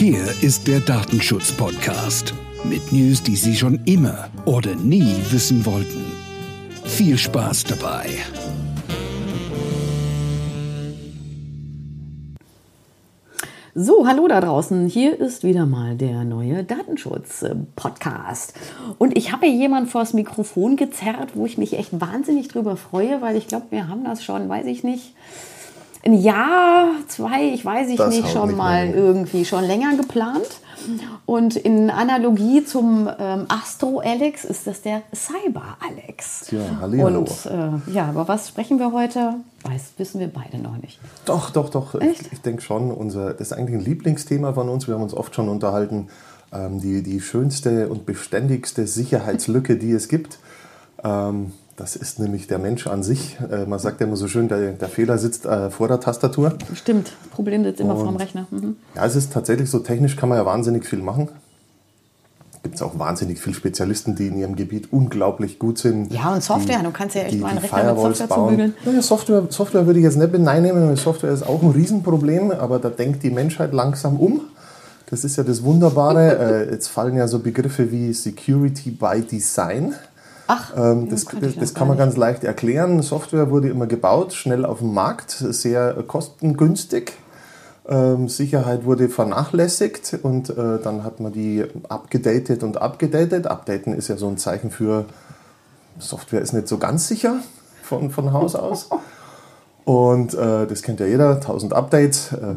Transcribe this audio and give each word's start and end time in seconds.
Hier 0.00 0.24
ist 0.40 0.66
der 0.66 0.80
Datenschutz-Podcast 0.80 2.32
mit 2.64 2.90
News, 2.90 3.22
die 3.22 3.36
Sie 3.36 3.54
schon 3.54 3.84
immer 3.84 4.30
oder 4.46 4.74
nie 4.74 5.14
wissen 5.28 5.66
wollten. 5.66 6.10
Viel 6.84 7.18
Spaß 7.18 7.64
dabei. 7.64 8.06
So, 13.74 14.06
hallo 14.06 14.26
da 14.26 14.40
draußen. 14.40 14.86
Hier 14.86 15.20
ist 15.20 15.44
wieder 15.44 15.66
mal 15.66 15.96
der 15.96 16.24
neue 16.24 16.64
Datenschutz-Podcast. 16.64 18.54
Und 18.96 19.18
ich 19.18 19.32
habe 19.32 19.44
hier 19.44 19.54
jemanden 19.54 19.90
vors 19.90 20.14
Mikrofon 20.14 20.76
gezerrt, 20.76 21.32
wo 21.34 21.44
ich 21.44 21.58
mich 21.58 21.74
echt 21.74 22.00
wahnsinnig 22.00 22.48
drüber 22.48 22.78
freue, 22.78 23.20
weil 23.20 23.36
ich 23.36 23.48
glaube, 23.48 23.66
wir 23.68 23.88
haben 23.88 24.04
das 24.04 24.24
schon, 24.24 24.48
weiß 24.48 24.64
ich 24.64 24.82
nicht, 24.82 25.14
ein 26.02 26.14
Jahr, 26.14 26.88
zwei, 27.08 27.50
ich 27.52 27.64
weiß 27.64 27.88
ich 27.88 27.96
Das 27.96 28.14
nicht, 28.14 28.30
schon 28.30 28.48
nicht 28.48 28.56
mal 28.56 28.86
hin. 28.86 28.94
irgendwie 28.94 29.44
schon 29.44 29.64
länger 29.64 29.96
geplant. 29.96 30.60
Und 31.26 31.56
in 31.56 31.90
Analogie 31.90 32.64
zum 32.64 33.06
ähm, 33.18 33.44
Astro-Alex 33.48 34.44
ist 34.46 34.66
das 34.66 34.80
der 34.80 35.02
Cyber-Alex. 35.14 36.46
Tja, 36.46 36.60
hallihallo. 36.80 37.18
Und 37.18 37.28
äh, 37.46 37.92
ja, 37.92 38.06
aber 38.08 38.26
was 38.28 38.48
sprechen 38.48 38.78
wir 38.78 38.92
heute? 38.92 39.34
Weiß, 39.64 39.92
wissen 39.98 40.20
wir 40.20 40.28
beide 40.28 40.56
noch 40.58 40.78
nicht. 40.78 40.98
Doch, 41.26 41.50
doch, 41.50 41.68
doch. 41.68 41.94
Echt? 42.00 42.22
Ich, 42.22 42.32
ich 42.32 42.40
denke 42.40 42.62
schon, 42.62 42.90
unser, 42.90 43.32
das 43.34 43.48
ist 43.48 43.52
eigentlich 43.52 43.78
ein 43.78 43.84
Lieblingsthema 43.84 44.54
von 44.54 44.70
uns. 44.70 44.86
Wir 44.86 44.94
haben 44.94 45.02
uns 45.02 45.12
oft 45.14 45.34
schon 45.34 45.48
unterhalten. 45.50 46.08
Ähm, 46.52 46.80
die, 46.80 47.02
die 47.02 47.20
schönste 47.20 47.88
und 47.88 48.06
beständigste 48.06 48.86
Sicherheitslücke, 48.86 49.76
die 49.76 49.92
es 49.92 50.08
gibt. 50.08 50.38
Ähm, 51.04 51.52
das 51.80 51.96
ist 51.96 52.18
nämlich 52.18 52.46
der 52.46 52.58
Mensch 52.58 52.86
an 52.86 53.02
sich. 53.02 53.38
Äh, 53.50 53.64
man 53.64 53.78
sagt 53.78 54.00
ja 54.00 54.06
immer 54.06 54.16
so 54.16 54.28
schön, 54.28 54.48
der, 54.48 54.72
der 54.72 54.88
Fehler 54.88 55.16
sitzt 55.16 55.46
äh, 55.46 55.70
vor 55.70 55.88
der 55.88 55.98
Tastatur. 55.98 56.52
Stimmt, 56.74 57.12
Problem 57.30 57.64
sitzt 57.64 57.80
immer 57.80 57.96
Und- 57.96 58.04
vorm 58.04 58.16
Rechner. 58.16 58.46
Mhm. 58.50 58.76
Ja, 58.94 59.06
es 59.06 59.16
ist 59.16 59.32
tatsächlich 59.32 59.70
so, 59.70 59.78
technisch 59.78 60.14
kann 60.16 60.28
man 60.28 60.36
ja 60.36 60.44
wahnsinnig 60.44 60.84
viel 60.84 61.00
machen. 61.00 61.28
Gibt 62.62 62.74
es 62.74 62.82
auch 62.82 62.98
wahnsinnig 62.98 63.40
viele 63.40 63.54
Spezialisten, 63.54 64.14
die 64.14 64.26
in 64.26 64.36
ihrem 64.36 64.56
Gebiet 64.56 64.92
unglaublich 64.92 65.58
gut 65.58 65.78
sind. 65.78 66.12
Ja, 66.12 66.34
und 66.34 66.42
Software, 66.42 66.82
du 66.82 66.90
kannst 66.90 67.16
ja 67.16 67.22
echt 67.22 67.40
mal 67.40 67.48
einen 67.48 67.58
Rechner 67.58 67.78
mit 67.78 67.86
Firewalls 67.86 68.18
Software 68.18 68.36
zubügeln. 68.36 68.74
Naja, 68.84 69.00
Software, 69.02 69.42
Software 69.48 69.86
würde 69.86 70.00
ich 70.00 70.04
jetzt 70.04 70.18
nicht 70.18 70.30
beneinnehmen, 70.30 70.86
weil 70.86 70.96
Software 70.98 71.32
ist 71.32 71.42
auch 71.42 71.62
ein 71.62 71.70
Riesenproblem, 71.70 72.50
aber 72.50 72.78
da 72.78 72.90
denkt 72.90 73.22
die 73.22 73.30
Menschheit 73.30 73.72
langsam 73.72 74.18
um. 74.18 74.42
Das 75.06 75.24
ist 75.24 75.36
ja 75.36 75.44
das 75.44 75.62
Wunderbare. 75.62 76.66
äh, 76.68 76.72
jetzt 76.72 76.88
fallen 76.88 77.16
ja 77.16 77.26
so 77.26 77.38
Begriffe 77.38 77.90
wie 77.90 78.12
Security 78.12 78.90
by 78.90 79.22
Design. 79.22 79.94
Ach, 80.52 80.72
Ähm, 80.76 81.08
das, 81.08 81.26
das, 81.26 81.54
das 81.54 81.74
kann 81.74 81.86
man 81.86 81.96
ganz 81.96 82.16
leicht 82.16 82.42
erklären. 82.42 83.02
Software 83.02 83.50
wurde 83.50 83.68
immer 83.68 83.86
gebaut, 83.86 84.32
schnell 84.32 84.64
auf 84.64 84.78
dem 84.80 84.92
Markt, 84.92 85.30
sehr 85.30 85.94
kostengünstig. 86.08 87.12
Ähm, 87.88 88.28
Sicherheit 88.28 88.84
wurde 88.84 89.08
vernachlässigt 89.08 90.18
und 90.22 90.50
äh, 90.50 90.80
dann 90.82 91.04
hat 91.04 91.20
man 91.20 91.32
die 91.32 91.64
abgedatet 91.88 92.64
und 92.64 92.82
abgedatet. 92.82 93.46
Updaten 93.46 93.94
ist 93.94 94.08
ja 94.08 94.16
so 94.16 94.26
ein 94.26 94.38
Zeichen 94.38 94.72
für 94.72 95.04
Software 96.00 96.40
ist 96.40 96.52
nicht 96.52 96.66
so 96.66 96.78
ganz 96.78 97.06
sicher 97.06 97.36
von, 97.84 98.10
von 98.10 98.32
Haus 98.32 98.56
aus. 98.56 98.90
Und 99.84 100.34
äh, 100.34 100.66
das 100.66 100.82
kennt 100.82 100.98
ja 100.98 101.06
jeder, 101.06 101.36
1000 101.36 101.72
Updates. 101.72 102.32
Äh, 102.32 102.56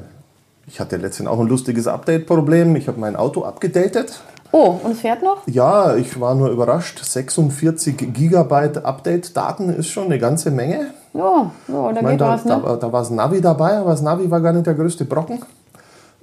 ich 0.65 0.79
hatte 0.79 0.97
letztens 0.97 1.29
auch 1.29 1.39
ein 1.39 1.47
lustiges 1.47 1.85
Update-Problem. 1.85 2.75
Ich 2.75 2.87
habe 2.87 2.99
mein 2.99 3.15
Auto 3.15 3.43
abgedatet. 3.43 4.21
Oh, 4.55 4.79
und 4.83 4.91
es 4.91 4.99
fährt 4.99 5.23
noch? 5.23 5.47
Ja, 5.47 5.95
ich 5.95 6.19
war 6.21 6.35
nur 6.35 6.49
überrascht. 6.51 7.03
46 7.03 8.13
Gigabyte 8.13 8.85
Update-Daten 8.85 9.69
ist 9.69 9.87
schon 9.87 10.05
eine 10.05 10.19
ganze 10.19 10.51
Menge. 10.51 10.91
Ja, 11.15 11.51
ja 11.67 11.91
da 11.91 11.99
Ich 12.01 12.07
geht 12.07 12.21
da, 12.21 12.27
was, 12.29 12.45
ne? 12.45 12.51
da, 12.51 12.63
war- 12.63 12.77
da 12.77 12.91
war 12.93 13.01
das 13.01 13.09
Navi 13.09 13.41
dabei, 13.41 13.77
aber 13.77 13.89
das 13.89 14.03
Navi 14.03 14.29
war 14.29 14.41
gar 14.41 14.53
nicht 14.53 14.67
der 14.67 14.75
größte 14.75 15.05
Brocken. 15.05 15.41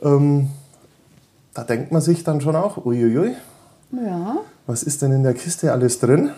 Ähm, 0.01 0.49
da 1.55 1.65
denkt 1.65 1.91
man 1.91 2.01
sich 2.01 2.23
dann 2.23 2.41
schon 2.41 2.55
auch, 2.55 2.85
uiuiui, 2.87 3.35
ja. 3.93 4.37
was 4.67 4.85
ist 4.85 5.03
denn 5.03 5.11
in 5.11 5.25
der 5.25 5.35
Kiste 5.35 5.73
alles 5.73 5.99
drin? 5.99 6.31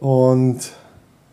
Und 0.00 0.58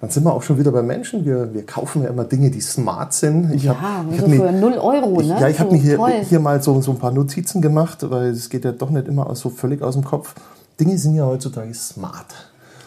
dann 0.05 0.11
sind 0.11 0.23
wir 0.23 0.33
auch 0.33 0.43
schon 0.43 0.59
wieder 0.59 0.71
bei 0.71 0.83
Menschen. 0.83 1.25
Wir, 1.25 1.51
wir 1.53 1.65
kaufen 1.65 2.03
ja 2.03 2.09
immer 2.09 2.25
Dinge, 2.25 2.51
die 2.51 2.61
smart 2.61 3.11
sind. 3.13 3.51
Ich 3.53 3.63
Ja, 3.63 3.75
hab- 3.81 4.11
ich 4.11 4.17
so 4.17 4.23
hab 4.23 4.29
mir- 4.29 4.37
für 4.37 4.51
0 4.51 4.73
Euro, 4.73 5.19
ich, 5.21 5.27
ne? 5.27 5.37
Ja, 5.41 5.47
ich 5.47 5.59
habe 5.59 5.71
So 5.71 5.75
mir 5.75 5.81
hier, 5.81 5.95
toll. 5.97 6.11
hier 6.29 6.39
mal 6.39 6.61
so, 6.61 6.79
so 6.81 6.91
ein 6.91 6.99
paar 6.99 7.11
Notizen 7.11 7.59
gemacht, 7.61 8.07
weil 8.09 8.27
es 8.29 8.49
geht 8.49 8.65
ja 8.65 8.71
doch 8.71 8.91
nicht 8.91 9.07
immer 9.07 9.33
so 9.35 9.49
völlig 9.49 9.81
aus 9.81 9.95
dem 9.95 10.03
Kopf. 10.03 10.35
Dinge 10.79 10.95
sind 10.99 11.15
ja 11.15 11.25
heutzutage 11.25 11.73
smart. 11.73 12.27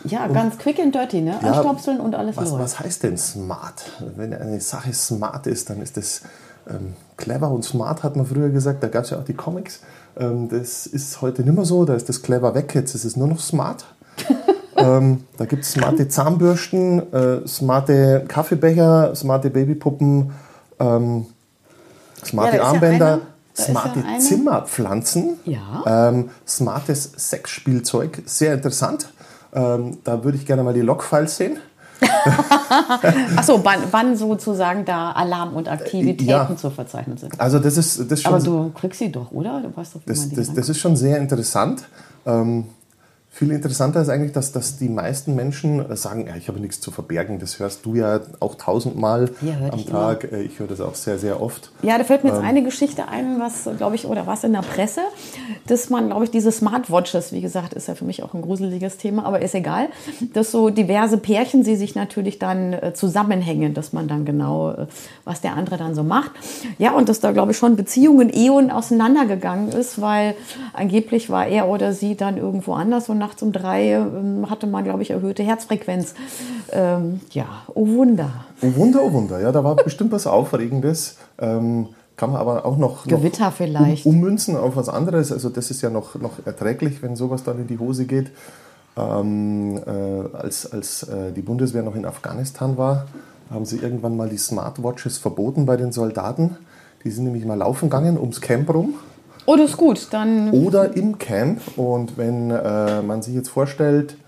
Ja, 0.05 0.29
ganz 0.29 0.57
quick 0.59 0.79
and 0.79 0.95
dirty, 0.95 1.21
ne? 1.23 1.35
Ja, 1.43 1.51
Anstopseln 1.55 1.99
und 1.99 2.15
alles 2.15 2.37
Was, 2.37 2.51
läuft. 2.51 2.63
was 2.63 2.79
heißt 2.81 3.03
denn 3.03 3.17
smart? 3.19 3.83
Wenn 4.17 4.33
eine 4.33 4.61
Sache 4.61 4.93
smart 4.93 5.49
ist, 5.49 5.71
dann 5.71 5.83
ist 5.83 5.97
das 5.97 6.23
ähm, 6.71 6.93
clever 7.17 7.51
und 7.51 7.65
smart, 7.65 8.05
hat 8.05 8.15
man 8.15 8.27
früher 8.27 8.51
gesagt. 8.51 8.81
Da 8.83 8.87
gab 8.89 9.03
es 9.05 9.11
ja 9.11 9.19
auch 9.19 9.25
die 9.25 9.35
Comics. 9.35 9.81
Ähm, 10.17 10.49
das 10.49 10.87
ist 10.87 11.21
heute 11.21 11.43
nicht 11.43 11.55
mehr 11.57 11.65
so. 11.65 11.85
Da 11.85 11.95
ist 11.95 12.09
das 12.09 12.23
clever 12.23 12.55
weg. 12.55 12.75
Jetzt 12.77 12.95
ist 12.95 13.05
es 13.05 13.17
nur 13.17 13.27
noch 13.27 13.41
smart. 13.41 13.87
Ähm, 14.79 15.25
da 15.37 15.45
gibt 15.45 15.65
es 15.65 15.73
smarte 15.73 16.09
Zahnbürsten, 16.09 17.13
äh, 17.13 17.47
smarte 17.47 18.25
Kaffeebecher, 18.29 19.15
smarte 19.15 19.51
Babypuppen, 19.51 20.33
ähm, 20.79 21.27
smarte 22.25 22.57
Ja, 22.57 22.63
ja 22.63 22.69
Armbänder, 22.69 23.21
ist 23.55 23.67
smarte 23.67 24.01
ja 24.01 24.19
Zimmerpflanzen. 24.19 25.39
Ja. 25.45 26.09
Ähm, 26.09 26.31
smartes 26.47 27.13
Sexspielzeug, 27.17 28.23
sehr 28.27 28.55
interessant. 28.55 29.11
Ähm, 29.53 29.99
da 30.05 30.25
würde 30.25 30.39
ich 30.39 30.47
gerne 30.47 30.63
mal 30.63 30.75
die 30.75 30.83
Logfiles 30.83 31.37
sehen. 31.37 31.59
Achso, 33.37 33.65
wann, 33.65 33.81
wann 33.91 34.17
sozusagen 34.17 34.85
da 34.85 35.11
Alarm 35.13 35.55
und 35.55 35.69
Aktivitäten 35.69 36.29
ja. 36.29 36.57
zu 36.57 36.71
verzeichnen 36.71 37.17
sind. 37.17 37.41
Also 37.41 37.59
das 37.59 37.77
ist, 37.77 38.11
das 38.11 38.23
schon, 38.23 38.35
Aber 38.35 38.45
du 38.45 38.71
kriegst 38.71 39.01
sie 39.01 39.11
doch, 39.11 39.33
oder? 39.33 39.61
Du 39.61 39.77
weißt 39.77 39.97
doch, 39.97 40.01
wie 40.05 40.11
man 40.11 40.17
das, 40.17 40.29
die 40.29 40.37
das, 40.37 40.55
das 40.55 40.69
ist 40.69 40.79
schon 40.79 40.97
sehr 40.97 41.19
interessant. 41.19 41.85
Ähm, 42.25 42.67
viel 43.31 43.53
interessanter 43.53 44.03
ist 44.03 44.09
eigentlich, 44.09 44.33
dass, 44.33 44.51
dass 44.51 44.79
die 44.79 44.89
meisten 44.89 45.37
Menschen 45.37 45.89
äh, 45.91 45.97
sagen, 45.97 46.27
ja, 46.27 46.35
ich 46.35 46.49
habe 46.49 46.59
nichts 46.59 46.81
zu 46.81 46.91
verbergen. 46.91 47.39
Das 47.39 47.59
hörst 47.61 47.87
du 47.87 47.95
ja 47.95 48.21
auch 48.41 48.57
tausendmal 48.57 49.31
Ja, 49.43 49.55
am 49.71 49.79
ich 49.79 49.87
Tag. 49.87 50.25
Äh, 50.33 50.43
Ich 50.43 50.59
höre 50.59 50.67
das 50.67 50.81
auch 50.81 50.95
sehr, 50.97 51.19
sehr 51.19 51.41
oft. 51.41 51.71
Ja, 51.83 51.99
da 51.99 52.05
fällt 52.05 52.25
mir 52.25 52.31
jetzt 52.31 52.41
Ähm. 52.41 52.47
eine 52.47 52.63
Geschichte 52.65 53.07
ein, 53.07 53.39
was, 53.39 53.69
glaube 53.77 53.95
ich, 53.95 54.07
oder 54.07 54.27
was 54.27 54.43
in 54.43 54.53
der 54.55 54.63
Presse, 54.63 55.03
dass 55.69 55.89
man, 55.89 56.07
glaube 56.09 56.25
ich, 56.25 56.31
diese 56.33 56.51
Smartwatches, 56.51 57.31
wie 57.33 57.41
gesagt, 57.41 57.75
ist 57.75 57.87
ja 57.87 57.95
für 57.95 58.05
mich 58.05 58.23
auch 58.25 58.35
ein 58.35 58.43
gruseliges 58.43 58.97
Thema, 58.97 59.25
aber 59.25 59.41
ist 59.41 59.55
egal, 59.55 59.89
dass 60.33 60.51
so 60.51 60.71
diverse 60.71 61.19
Pärchen, 61.19 61.63
sie 61.63 61.77
sich 61.77 61.95
natürlich 61.95 62.41
dann 62.41 62.73
äh, 62.73 62.93
zusammenhängen, 62.95 63.73
dass 63.75 63.93
man 63.93 64.09
dann 64.09 64.25
genau, 64.25 64.75
was 65.25 65.41
der 65.43 65.55
andere 65.55 65.77
dann 65.77 65.95
so 65.95 66.03
macht. 66.03 66.33
Ja, 66.79 66.93
und 66.93 67.09
dass 67.09 67.21
da, 67.21 67.31
glaube 67.33 67.53
ich, 67.53 67.59
schon 67.59 67.77
Beziehungen, 67.77 68.31
Ehen 68.31 68.71
auseinandergegangen 68.73 69.69
ist, 69.69 70.01
weil 70.01 70.35
angeblich 70.73 71.31
war 71.31 71.47
er 71.47 71.69
oder 71.69 71.93
sie 71.93 72.17
dann 72.17 72.37
irgendwo 72.37 72.73
anders 72.73 73.09
und 73.09 73.18
nachts 73.19 73.43
um 73.43 73.53
drei 73.53 73.93
ähm, 73.93 74.49
hatte 74.49 74.67
man, 74.67 74.85
glaube 74.85 75.03
ich, 75.03 75.11
erhöhte 75.11 75.43
Herzfrequenz. 75.43 76.15
Ähm, 76.73 77.21
ja, 77.31 77.47
oh 77.75 77.87
Wunder. 77.87 78.31
Oh 78.63 78.75
Wunder, 78.77 79.01
oh 79.03 79.13
Wunder. 79.13 79.41
Ja, 79.41 79.53
da 79.53 79.65
war 79.65 79.77
bestimmt 79.77 80.13
was 80.13 80.27
Aufregendes. 80.27 81.17
Ähm, 81.39 81.89
kann 82.17 82.33
man 82.33 82.41
aber 82.41 82.67
auch 82.67 82.77
noch, 82.77 83.07
noch 83.07 83.19
Gewitter 83.19 83.53
vielleicht. 83.53 84.05
Um, 84.05 84.17
ummünzen 84.17 84.57
auf 84.57 84.77
was 84.77 84.89
anderes. 84.89 85.33
Also 85.33 85.49
das 85.49 85.71
ist 85.71 85.83
ja 85.83 85.91
noch, 85.91 86.17
noch 86.17 86.45
erträglich, 86.45 87.03
wenn 87.03 87.15
sowas 87.15 87.45
dann 87.45 87.61
in 87.61 87.67
die 87.69 87.79
Hose 87.79 88.07
geht. 88.07 88.33
Ähm, 88.97 89.81
äh, 89.87 90.37
als 90.37 90.71
als 90.73 91.05
äh, 91.05 91.33
die 91.33 91.43
Bundeswehr 91.43 91.85
noch 91.85 91.95
in 91.95 92.05
Afghanistan 92.05 92.77
war, 92.77 93.07
haben 93.51 93.65
sie 93.65 93.79
irgendwann 93.79 94.17
mal 94.17 94.29
die 94.29 94.37
Smartwatches 94.37 95.19
verboten 95.19 95.65
bei 95.65 95.77
den 95.77 95.93
Soldaten. 95.93 96.57
Die 97.05 97.11
sind 97.11 97.25
nämlich 97.25 97.45
mal 97.45 97.55
laufen 97.55 97.89
gegangen 97.89 98.19
ums 98.19 98.41
Camp 98.41 98.73
rum 98.75 98.95
Oh, 99.51 99.57
das 99.57 99.71
ist 99.71 99.77
gut, 99.79 100.09
dann 100.11 100.51
oder 100.51 100.95
im 100.95 101.17
Camp. 101.17 101.63
Und 101.79 102.19
wenn 102.19 102.51
äh, 102.51 103.01
man 103.01 103.23
sich 103.23 103.35
jetzt 103.35 103.49
vorstellt, 103.49 104.19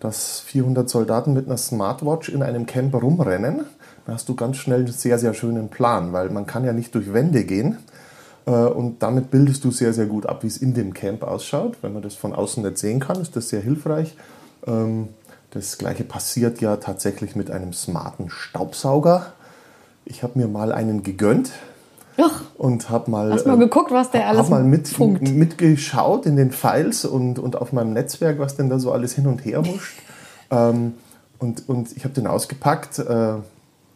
dass 0.00 0.40
400 0.40 0.90
Soldaten 0.90 1.32
mit 1.32 1.46
einer 1.46 1.58
Smartwatch 1.58 2.28
in 2.28 2.42
einem 2.42 2.66
Camp 2.66 2.92
rumrennen, 2.92 3.66
dann 4.04 4.14
hast 4.14 4.28
du 4.28 4.34
ganz 4.34 4.56
schnell 4.56 4.80
einen 4.80 4.90
sehr, 4.90 5.20
sehr 5.20 5.32
schönen 5.32 5.68
Plan, 5.68 6.12
weil 6.12 6.28
man 6.30 6.46
kann 6.46 6.64
ja 6.64 6.72
nicht 6.72 6.92
durch 6.96 7.12
Wände 7.12 7.44
gehen. 7.44 7.78
Äh, 8.46 8.50
und 8.50 9.00
damit 9.00 9.30
bildest 9.30 9.62
du 9.62 9.70
sehr, 9.70 9.92
sehr 9.92 10.06
gut 10.06 10.26
ab, 10.26 10.42
wie 10.42 10.48
es 10.48 10.56
in 10.56 10.74
dem 10.74 10.92
Camp 10.92 11.22
ausschaut. 11.22 11.76
Wenn 11.82 11.92
man 11.92 12.02
das 12.02 12.16
von 12.16 12.32
außen 12.34 12.64
nicht 12.64 12.78
sehen 12.78 12.98
kann, 12.98 13.20
ist 13.20 13.36
das 13.36 13.50
sehr 13.50 13.60
hilfreich. 13.60 14.16
Ähm, 14.66 15.10
das 15.52 15.78
gleiche 15.78 16.02
passiert 16.02 16.60
ja 16.60 16.78
tatsächlich 16.78 17.36
mit 17.36 17.48
einem 17.48 17.72
smarten 17.72 18.28
Staubsauger. 18.28 19.34
Ich 20.04 20.24
habe 20.24 20.36
mir 20.36 20.48
mal 20.48 20.72
einen 20.72 21.04
gegönnt 21.04 21.52
Ach, 22.20 22.42
und 22.56 22.90
habe 22.90 23.10
mal, 23.10 23.32
Hast 23.32 23.46
mal 23.46 23.56
äh, 23.56 23.58
geguckt, 23.58 23.90
was 23.90 24.10
der 24.10 24.28
alles 24.28 24.42
hab 24.42 24.50
mal 24.50 24.62
mit, 24.62 24.98
mitgeschaut 25.22 26.26
in 26.26 26.36
den 26.36 26.50
Files 26.52 27.04
und, 27.04 27.38
und 27.38 27.56
auf 27.56 27.72
meinem 27.72 27.92
Netzwerk, 27.92 28.38
was 28.38 28.56
denn 28.56 28.70
da 28.70 28.78
so 28.78 28.92
alles 28.92 29.14
hin 29.14 29.26
und 29.26 29.44
her 29.44 29.62
huscht. 29.62 29.98
ähm, 30.50 30.94
und, 31.38 31.68
und 31.68 31.96
ich 31.96 32.04
habe 32.04 32.14
den 32.14 32.26
ausgepackt, 32.26 33.00
äh, 33.00 33.34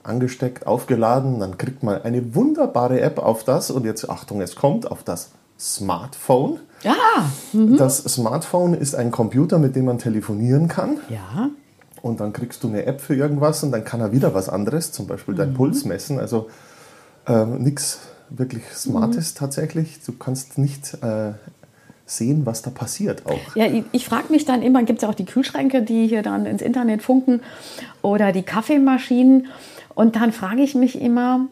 angesteckt, 0.03 0.67
aufgeladen. 0.67 1.41
Dann 1.41 1.59
kriegt 1.59 1.83
man 1.83 2.03
eine 2.03 2.35
wunderbare 2.35 3.01
App 3.01 3.19
auf 3.19 3.45
das. 3.45 3.71
Und 3.71 3.85
jetzt 3.85 4.09
Achtung, 4.11 4.41
es 4.41 4.57
kommt 4.57 4.91
auf 4.91 5.03
das 5.05 5.31
Smartphone. 5.59 6.61
ja, 6.83 6.95
Das 7.53 7.99
Smartphone 7.99 8.75
ist 8.75 8.95
ein 8.95 9.11
Computer, 9.11 9.59
mit 9.59 9.77
dem 9.77 9.85
man 9.87 9.99
telefonieren 9.99 10.69
kann. 10.69 10.99
ja. 11.09 11.51
Und 12.01 12.21
dann 12.21 12.33
kriegst 12.33 12.63
du 12.63 12.69
eine 12.69 12.87
App 12.87 13.01
für 13.01 13.17
irgendwas 13.17 13.65
und 13.65 13.73
dann 13.73 13.83
kann 13.85 14.01
er 14.01 14.13
wieder 14.13 14.33
was 14.33 14.49
anderes, 14.49 14.93
zum 14.93 15.09
Beispiel 15.09 15.35
deinen 15.35 15.55
Puls 15.55 15.85
messen. 15.85 16.21
Also 16.21 16.49
ähm, 17.29 17.63
nichts 17.63 18.01
wirklich 18.31 18.65
smart 18.75 19.15
Mhm. 19.15 19.23
tatsächlich. 19.35 20.01
Du 20.05 20.13
kannst 20.13 20.59
nicht 20.59 20.95
äh, 21.03 21.33
sehen, 22.07 22.47
was 22.47 22.63
da 22.63 22.71
passiert 22.71 23.27
auch. 23.27 23.55
Ja, 23.55 23.67
ich, 23.67 23.85
ich 23.93 24.05
frage 24.07 24.33
mich 24.33 24.45
dann 24.45 24.63
immer, 24.63 24.83
gibt 24.83 24.99
es 24.99 25.03
ja 25.03 25.09
auch 25.09 25.15
die 25.15 25.25
Kühlschränke, 25.25 25.83
die 25.83 26.07
hier 26.07 26.23
dann 26.23 26.47
ins 26.47 26.63
Internet 26.63 27.03
funken 27.03 27.41
oder 28.03 28.33
die 28.33 28.43
Kaffeemaschinen. 28.43 29.47
Und 29.95 30.17
dann 30.17 30.33
frage 30.33 30.63
ich 30.63 30.75
mich 30.75 31.01
immer, 31.01 31.47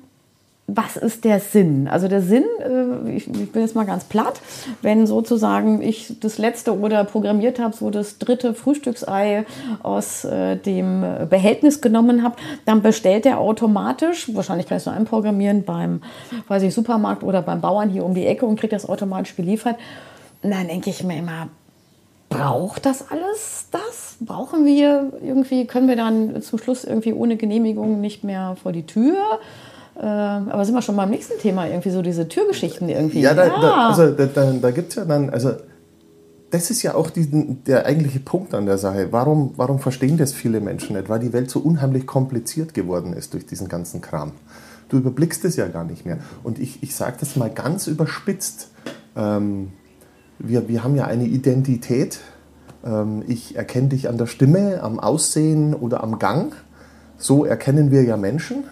was 0.69 0.97
ist 0.97 1.25
der 1.25 1.39
Sinn? 1.39 1.87
Also 1.87 2.09
der 2.09 2.23
Sinn, 2.23 2.45
äh, 2.59 3.11
ich, 3.11 3.27
bin 3.27 3.63
jetzt 3.63 3.77
mal 3.77 3.87
ganz 3.87 4.05
platt, 4.05 4.41
wenn 4.83 5.07
sozusagen 5.07 5.81
ich 5.81 6.19
das 6.21 6.39
letzte 6.39 6.77
oder 6.77 7.05
programmiert 7.05 7.61
habe, 7.61 7.75
so 7.77 7.91
das 7.91 8.19
dritte 8.19 8.53
Frühstücksei 8.53 9.47
aus 9.83 10.25
äh, 10.25 10.57
dem 10.57 11.05
Behältnis 11.31 11.81
genommen 11.81 12.25
habe, 12.25 12.37
dann 12.65 12.83
bestellt 12.83 13.27
er 13.27 13.39
automatisch, 13.39 14.35
wahrscheinlich 14.35 14.67
kann 14.67 14.79
ich 14.79 14.83
es 14.83 14.87
nur 14.87 14.95
einprogrammieren, 14.95 15.65
beim 15.65 16.03
weiß 16.49 16.65
ich, 16.65 16.75
Supermarkt 16.75 17.23
oder 17.23 17.43
beim 17.43 17.61
Bauern 17.61 17.89
hier 17.89 18.05
um 18.05 18.15
die 18.15 18.27
Ecke 18.27 18.45
und 18.45 18.59
kriegt 18.59 18.73
das 18.73 18.89
automatisch 18.89 19.37
geliefert. 19.37 19.77
Und 20.43 20.51
dann 20.51 20.67
denke 20.67 20.91
ich 20.91 21.05
mir 21.05 21.19
immer, 21.19 21.49
braucht 22.29 22.87
das 22.87 23.09
alles 23.11 23.67
das? 23.71 24.17
Brauchen 24.21 24.67
wir 24.67 25.13
irgendwie, 25.23 25.67
können 25.67 25.87
wir 25.87 25.97
dann 25.97 26.43
zum 26.43 26.59
Schluss 26.59 26.85
irgendwie 26.85 27.13
ohne 27.13 27.37
Genehmigung 27.37 28.01
nicht 28.01 28.25
mehr 28.25 28.57
vor 28.61 28.73
die 28.73 28.85
Tür? 28.85 29.17
Äh, 29.99 30.05
aber 30.05 30.65
sind 30.65 30.75
wir 30.75 30.83
schon 30.83 30.97
beim 30.97 31.11
nächsten 31.11 31.39
Thema, 31.39 31.67
irgendwie 31.67 31.91
so 31.91 32.03
diese 32.03 32.29
Türgeschichten 32.29 32.89
irgendwie. 32.89 33.21
Ja, 33.21 33.35
da, 33.35 33.49
da, 33.49 33.89
also, 33.89 34.11
da, 34.11 34.27
da, 34.27 34.53
da 34.53 34.71
gibt 34.71 34.91
es 34.91 34.97
ja 34.97 35.05
dann, 35.05 35.31
also 35.31 35.53
das 36.51 36.71
ist 36.71 36.83
ja 36.83 36.95
auch 36.95 37.11
diesen, 37.11 37.65
der 37.65 37.87
eigentliche 37.87 38.21
Punkt 38.21 38.55
an 38.55 38.67
der 38.67 38.79
Sache. 38.79 39.09
Warum, 39.11 39.53
warum 39.57 39.79
verstehen 39.79 40.17
das 40.17 40.33
viele 40.33 40.61
Menschen 40.61 40.97
nicht? 40.97 41.09
Weil 41.09 41.21
die 41.21 41.33
Welt 41.33 41.51
so 41.51 41.61
unheimlich 41.61 42.07
kompliziert 42.07 42.75
geworden 42.75 43.15
ist 43.15 43.35
durch 43.35 43.47
diesen 43.47 43.69
ganzen 43.69 44.01
Kram. 44.01 44.33
Du 44.89 44.99
überblickst 44.99 45.45
es 45.45 45.57
ja 45.57 45.67
gar 45.67 45.85
nicht 45.85 46.07
mehr. 46.07 46.19
Und 46.45 46.59
ich, 46.59 46.83
ich 46.83 46.95
sage 46.95 47.17
das 47.19 47.37
mal 47.37 47.51
ganz 47.51 47.89
überspitzt. 47.89 48.71
Ähm, 49.17 49.73
wir, 50.39 50.69
wir 50.69 50.85
haben 50.85 50.95
ja 50.95 51.07
eine 51.07 51.25
Identität. 51.25 52.21
Ähm, 52.85 53.25
ich 53.27 53.57
erkenne 53.57 53.89
dich 53.89 54.09
an 54.09 54.17
der 54.17 54.27
Stimme, 54.27 54.83
am 54.83 55.01
Aussehen 55.01 55.75
oder 55.75 56.05
am 56.05 56.19
Gang. 56.19 56.55
So 57.19 57.45
erkennen 57.45 57.91
wir 57.91 58.05
ja 58.05 58.17
Menschen. 58.17 58.65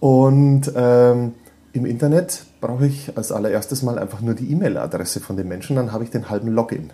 Und 0.00 0.72
ähm, 0.76 1.32
im 1.72 1.86
Internet 1.86 2.44
brauche 2.60 2.86
ich 2.86 3.16
als 3.16 3.32
allererstes 3.32 3.82
mal 3.82 3.98
einfach 3.98 4.20
nur 4.20 4.34
die 4.34 4.50
E-Mail-Adresse 4.52 5.20
von 5.20 5.36
dem 5.36 5.48
Menschen, 5.48 5.76
dann 5.76 5.92
habe 5.92 6.04
ich 6.04 6.10
den 6.10 6.30
halben 6.30 6.48
Login. 6.48 6.90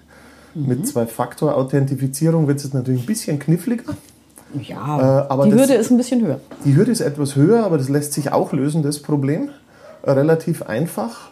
Mit 0.54 0.86
Zwei-Faktor-Authentifizierung 0.86 2.46
wird 2.46 2.58
es 2.58 2.64
jetzt 2.64 2.74
natürlich 2.74 3.02
ein 3.02 3.06
bisschen 3.06 3.38
kniffliger. 3.38 3.94
Ja, 4.62 5.24
Äh, 5.24 5.26
aber 5.28 5.44
die 5.46 5.50
das- 5.50 5.60
Hürde 5.62 5.74
ist 5.74 5.90
ein 5.90 5.96
bisschen 5.96 6.24
höher. 6.24 6.38
Die 6.64 6.76
Hürde 6.76 6.92
ist 6.92 7.00
etwas 7.00 7.34
höher, 7.34 7.64
aber 7.64 7.76
das 7.76 7.88
lässt 7.88 8.12
sich 8.12 8.30
auch 8.32 8.52
lösen, 8.52 8.82
das 8.82 9.00
Problem. 9.00 9.48
Äh, 10.02 10.12
Relativ 10.12 10.62
einfach. 10.62 11.30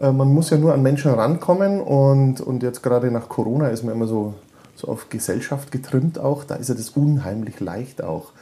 Äh, 0.00 0.12
Man 0.12 0.28
muss 0.34 0.50
ja 0.50 0.58
nur 0.58 0.74
an 0.74 0.82
Menschen 0.82 1.10
rankommen 1.12 1.80
und, 1.80 2.40
und 2.42 2.62
jetzt 2.62 2.82
gerade 2.82 3.10
nach 3.10 3.28
Corona 3.28 3.68
ist 3.68 3.84
man 3.84 3.94
immer 3.94 4.06
so, 4.06 4.34
so 4.76 4.88
auf 4.88 5.08
Gesellschaft 5.08 5.72
getrimmt 5.72 6.18
auch. 6.18 6.44
Da 6.44 6.56
ist 6.56 6.68
ja 6.68 6.74
das 6.74 6.90
unheimlich 6.90 7.58
leicht 7.60 8.02
auch. 8.04 8.32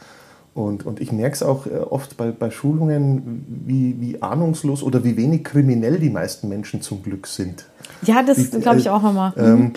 Und, 0.57 0.87
und 0.87 1.01
ich 1.01 1.13
merke 1.13 1.35
es 1.35 1.43
auch 1.43 1.67
äh, 1.67 1.77
oft 1.77 2.17
bei, 2.17 2.31
bei 2.31 2.51
Schulungen, 2.51 3.45
wie, 3.67 4.01
wie 4.01 4.23
ahnungslos 4.23 4.83
oder 4.83 5.05
wie 5.05 5.19
wenig 5.19 5.45
kriminell 5.45 5.99
die 5.99 6.09
meisten 6.09 6.49
Menschen 6.49 6.81
zum 6.81 7.03
Glück 7.03 7.27
sind. 7.27 7.67
Ja, 8.01 8.23
das 8.23 8.51
glaube 8.51 8.79
ich 8.79 8.87
äh, 8.87 8.89
auch 8.89 9.05
immer. 9.05 9.35
Ähm, 9.37 9.73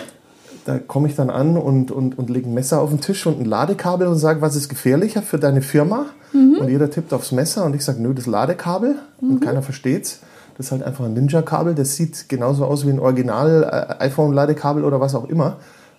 da 0.64 0.78
komme 0.78 1.08
ich 1.08 1.14
dann 1.14 1.28
an 1.28 1.58
und, 1.58 1.90
und, 1.90 2.18
und 2.18 2.30
lege 2.30 2.48
ein 2.48 2.54
Messer 2.54 2.80
auf 2.80 2.88
den 2.88 3.00
Tisch 3.02 3.26
und 3.26 3.38
ein 3.38 3.44
Ladekabel 3.44 4.06
und 4.06 4.16
sage, 4.16 4.40
was 4.40 4.56
ist 4.56 4.70
gefährlicher 4.70 5.20
für 5.20 5.38
deine 5.38 5.60
Firma? 5.60 6.06
Und 6.32 6.68
jeder 6.68 6.90
tippt 6.90 7.12
aufs 7.12 7.30
Messer 7.32 7.66
und 7.66 7.74
ich 7.74 7.84
sage, 7.84 8.00
nö, 8.00 8.14
das 8.14 8.26
Ladekabel. 8.26 8.96
Und 9.20 9.40
keiner 9.40 9.60
versteht's. 9.62 10.20
Das 10.56 10.66
ist 10.66 10.72
halt 10.72 10.82
einfach 10.82 11.04
ein 11.04 11.12
Ninja-Kabel. 11.12 11.74
Das 11.74 11.96
sieht 11.96 12.28
genauso 12.30 12.64
aus 12.64 12.86
wie 12.86 12.90
ein 12.90 13.00
Original-iPhone-Ladekabel 13.00 14.84
oder 14.84 14.98
was 14.98 15.14
auch 15.14 15.28
immer. 15.28 15.56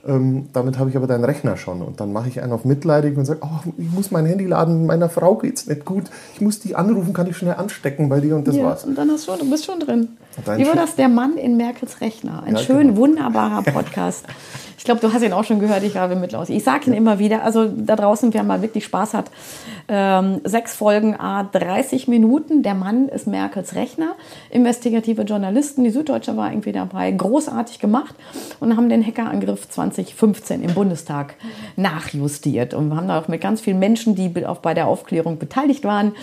Ähm, 0.07 0.48
damit 0.53 0.80
habe 0.80 0.89
ich 0.89 0.98
aber 0.98 1.06
deinen 1.07 1.24
Rechner 1.24 1.57
schon. 1.57 1.81
Und 1.81 2.00
dann 2.00 2.12
mache 2.12 2.27
ich 2.27 2.42
einen 2.42 2.51
auf 2.51 2.65
mitleidig 2.65 3.18
und 3.18 3.25
sage, 3.25 3.39
oh, 3.44 3.69
ich 3.77 3.92
muss 3.92 4.09
mein 4.12 4.25
Handy 4.25 4.45
laden, 4.45 4.86
meiner 4.86 5.09
Frau 5.09 5.36
geht's 5.36 5.68
nicht 5.68 5.86
gut. 5.86 6.06
Ich 6.33 6.42
muss 6.42 6.59
die 6.59 6.75
anrufen, 6.75 7.13
kann 7.13 7.27
ich 7.27 7.38
schnell 7.38 7.53
anstecken 7.56 8.09
bei 8.09 8.19
dir 8.19 8.36
und 8.36 8.48
das 8.48 8.56
ja, 8.56 8.63
war's. 8.63 8.83
und 8.83 8.98
dann 8.98 9.12
hast 9.12 9.27
du, 9.27 9.36
du 9.36 9.50
bist 9.50 9.65
schon 9.65 9.80
drin. 9.80 10.09
Wie 10.56 10.65
war 10.65 10.75
das? 10.75 10.95
Der 10.95 11.09
Mann 11.09 11.38
in 11.38 11.57
Merkels 11.57 12.01
Rechner. 12.01 12.44
Ein 12.44 12.56
Ja, 12.56 12.62
schön 12.62 12.88
genau. 12.88 12.98
wunderbarer 12.98 13.63
Podcast. 13.63 14.25
Ich 14.81 14.86
glaube, 14.86 15.00
du 15.00 15.13
hast 15.13 15.22
ihn 15.22 15.31
auch 15.31 15.44
schon 15.44 15.60
gehört. 15.60 15.83
Ich 15.83 15.95
habe 15.95 16.16
mit 16.16 16.36
Ich 16.50 16.63
sage 16.63 16.89
ihn 16.89 16.94
immer 16.94 17.19
wieder. 17.19 17.44
Also 17.44 17.68
da 17.68 17.95
draußen, 17.95 18.33
wer 18.33 18.42
mal 18.42 18.63
wirklich 18.63 18.83
Spaß 18.86 19.13
hat, 19.13 19.30
ähm, 19.88 20.42
sechs 20.44 20.74
Folgen, 20.74 21.16
a 21.19 21.44
30 21.44 22.07
Minuten. 22.07 22.63
Der 22.63 22.74
Mann 22.74 23.07
ist 23.07 23.28
Merkels 23.28 23.75
Rechner. 23.75 24.16
Investigative 24.50 25.22
Journalisten. 25.22 25.83
Die 25.83 25.92
Süddeutsche 25.92 26.36
war 26.36 26.51
irgendwie 26.51 26.72
dabei. 26.72 27.12
Großartig 27.12 27.78
gemacht 27.78 28.16
und 28.60 28.75
haben 28.75 28.89
den 28.89 29.06
Hackerangriff 29.06 29.69
2015 29.69 30.63
im 30.63 30.74
Bundestag 30.74 31.36
nachjustiert. 31.75 32.74
Und 32.74 32.89
wir 32.89 32.95
haben 32.95 33.07
da 33.07 33.19
auch 33.19 33.28
mit 33.28 33.39
ganz 33.39 33.62
vielen 33.62 33.78
Menschen, 33.78 34.16
die 34.16 34.33
auch 34.48 34.62
bei 34.62 34.74
der 34.74 34.88
Aufklärung 34.88 35.38
beteiligt 35.38 35.83
waren, 35.83 36.13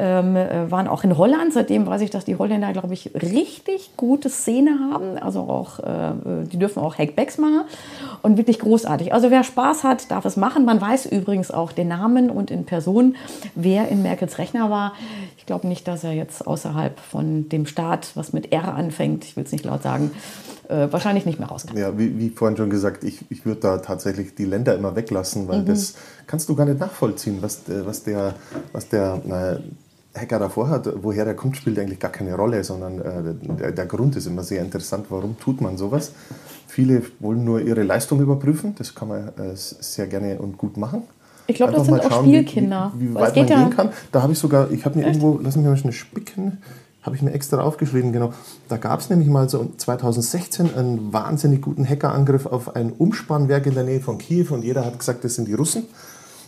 ähm, 0.00 0.34
äh, 0.34 0.68
waren 0.68 0.88
auch 0.88 1.04
in 1.04 1.16
Holland. 1.16 1.52
Seitdem 1.52 1.86
weiß 1.86 2.00
ich, 2.00 2.10
dass 2.10 2.24
die 2.24 2.34
Holländer, 2.34 2.72
glaube 2.72 2.92
ich, 2.92 3.12
richtig 3.14 3.92
gute 3.96 4.30
Szene 4.30 4.80
haben. 4.92 5.16
Also 5.16 5.42
auch, 5.42 5.78
äh, 5.78 6.12
die 6.50 6.58
dürfen 6.58 6.82
auch 6.82 6.98
Hackbacks 6.98 7.38
machen 7.38 7.60
und 8.22 8.36
wirklich 8.36 8.58
großartig. 8.58 9.12
Also 9.12 9.30
wer 9.30 9.44
Spaß 9.44 9.84
hat, 9.84 10.10
darf 10.10 10.24
es 10.24 10.36
machen. 10.36 10.64
Man 10.64 10.80
weiß 10.80 11.06
übrigens 11.06 11.50
auch 11.50 11.72
den 11.72 11.88
Namen 11.88 12.30
und 12.30 12.50
in 12.50 12.64
Person, 12.64 13.16
wer 13.54 13.88
in 13.88 14.02
Merkels 14.02 14.38
Rechner 14.38 14.70
war. 14.70 14.94
Ich 15.38 15.46
glaube 15.46 15.66
nicht, 15.66 15.88
dass 15.88 16.04
er 16.04 16.12
jetzt 16.12 16.46
außerhalb 16.46 16.98
von 16.98 17.48
dem 17.48 17.66
Staat, 17.66 18.12
was 18.14 18.32
mit 18.32 18.52
R 18.52 18.74
anfängt, 18.74 19.24
ich 19.24 19.36
will 19.36 19.44
es 19.44 19.52
nicht 19.52 19.64
laut 19.64 19.82
sagen, 19.82 20.10
äh, 20.68 20.88
wahrscheinlich 20.90 21.26
nicht 21.26 21.38
mehr 21.38 21.48
rauskam. 21.48 21.76
Ja, 21.76 21.98
wie, 21.98 22.18
wie 22.18 22.30
vorhin 22.30 22.56
schon 22.56 22.70
gesagt, 22.70 23.04
ich, 23.04 23.24
ich 23.28 23.44
würde 23.44 23.60
da 23.60 23.78
tatsächlich 23.78 24.34
die 24.34 24.44
Länder 24.44 24.74
immer 24.76 24.94
weglassen, 24.94 25.48
weil 25.48 25.64
das 25.64 25.94
kannst 26.26 26.48
du 26.48 26.54
gar 26.54 26.64
nicht 26.64 26.78
nachvollziehen, 26.78 27.38
was, 27.40 27.68
äh, 27.68 27.84
was 27.84 28.04
der, 28.04 28.34
was 28.72 28.88
der 28.88 29.60
äh, 30.14 30.18
Hacker 30.18 30.38
davor 30.38 30.68
hat. 30.68 30.88
Woher 31.02 31.24
der 31.24 31.34
kommt, 31.34 31.56
spielt 31.56 31.78
eigentlich 31.78 31.98
gar 32.00 32.10
keine 32.10 32.34
Rolle, 32.34 32.62
sondern 32.64 33.00
äh, 33.00 33.34
der, 33.58 33.72
der 33.72 33.86
Grund 33.86 34.16
ist 34.16 34.26
immer 34.26 34.42
sehr 34.42 34.62
interessant, 34.62 35.06
warum 35.08 35.38
tut 35.38 35.60
man 35.60 35.76
sowas. 35.76 36.12
Viele 36.70 37.02
wollen 37.18 37.44
nur 37.44 37.60
ihre 37.60 37.82
Leistung 37.82 38.20
überprüfen, 38.20 38.74
das 38.78 38.94
kann 38.94 39.08
man 39.08 39.28
äh, 39.28 39.54
sehr 39.54 40.06
gerne 40.06 40.38
und 40.38 40.56
gut 40.56 40.76
machen. 40.76 41.02
Ich 41.48 41.56
glaube, 41.56 41.72
das 41.72 41.86
sind 41.86 41.98
auch 41.98 42.08
schauen, 42.08 42.26
wie- 42.26 42.28
Spielkinder. 42.36 42.92
Wie, 42.96 43.10
wie 43.10 43.14
Weil 43.14 43.24
es 43.24 43.28
weit 43.30 43.36
man 43.36 43.46
geht 43.46 43.50
ja- 43.50 43.62
gehen 43.64 43.70
kann. 43.76 43.88
Da 44.12 44.22
habe 44.22 44.32
ich 44.32 44.38
sogar, 44.38 44.70
ich 44.70 44.84
habe 44.84 44.96
mir 44.98 45.06
irgendwo, 45.06 45.40
lass 45.42 45.56
mich 45.56 45.66
mal 45.66 45.76
schnell 45.76 45.92
spicken, 45.92 46.58
habe 47.02 47.16
ich 47.16 47.22
mir 47.22 47.32
extra 47.32 47.60
aufgeschrieben, 47.60 48.12
genau. 48.12 48.32
Da 48.68 48.76
gab 48.76 49.00
es 49.00 49.10
nämlich 49.10 49.28
mal 49.28 49.48
so 49.48 49.68
2016 49.76 50.72
einen 50.76 51.12
wahnsinnig 51.12 51.60
guten 51.60 51.88
Hackerangriff 51.88 52.46
auf 52.46 52.76
ein 52.76 52.92
Umspannwerk 52.92 53.66
in 53.66 53.74
der 53.74 53.82
Nähe 53.84 54.00
von 54.00 54.18
Kiew 54.18 54.46
und 54.54 54.62
jeder 54.62 54.84
hat 54.84 54.96
gesagt, 54.98 55.24
das 55.24 55.34
sind 55.34 55.48
die 55.48 55.54
Russen. 55.54 55.84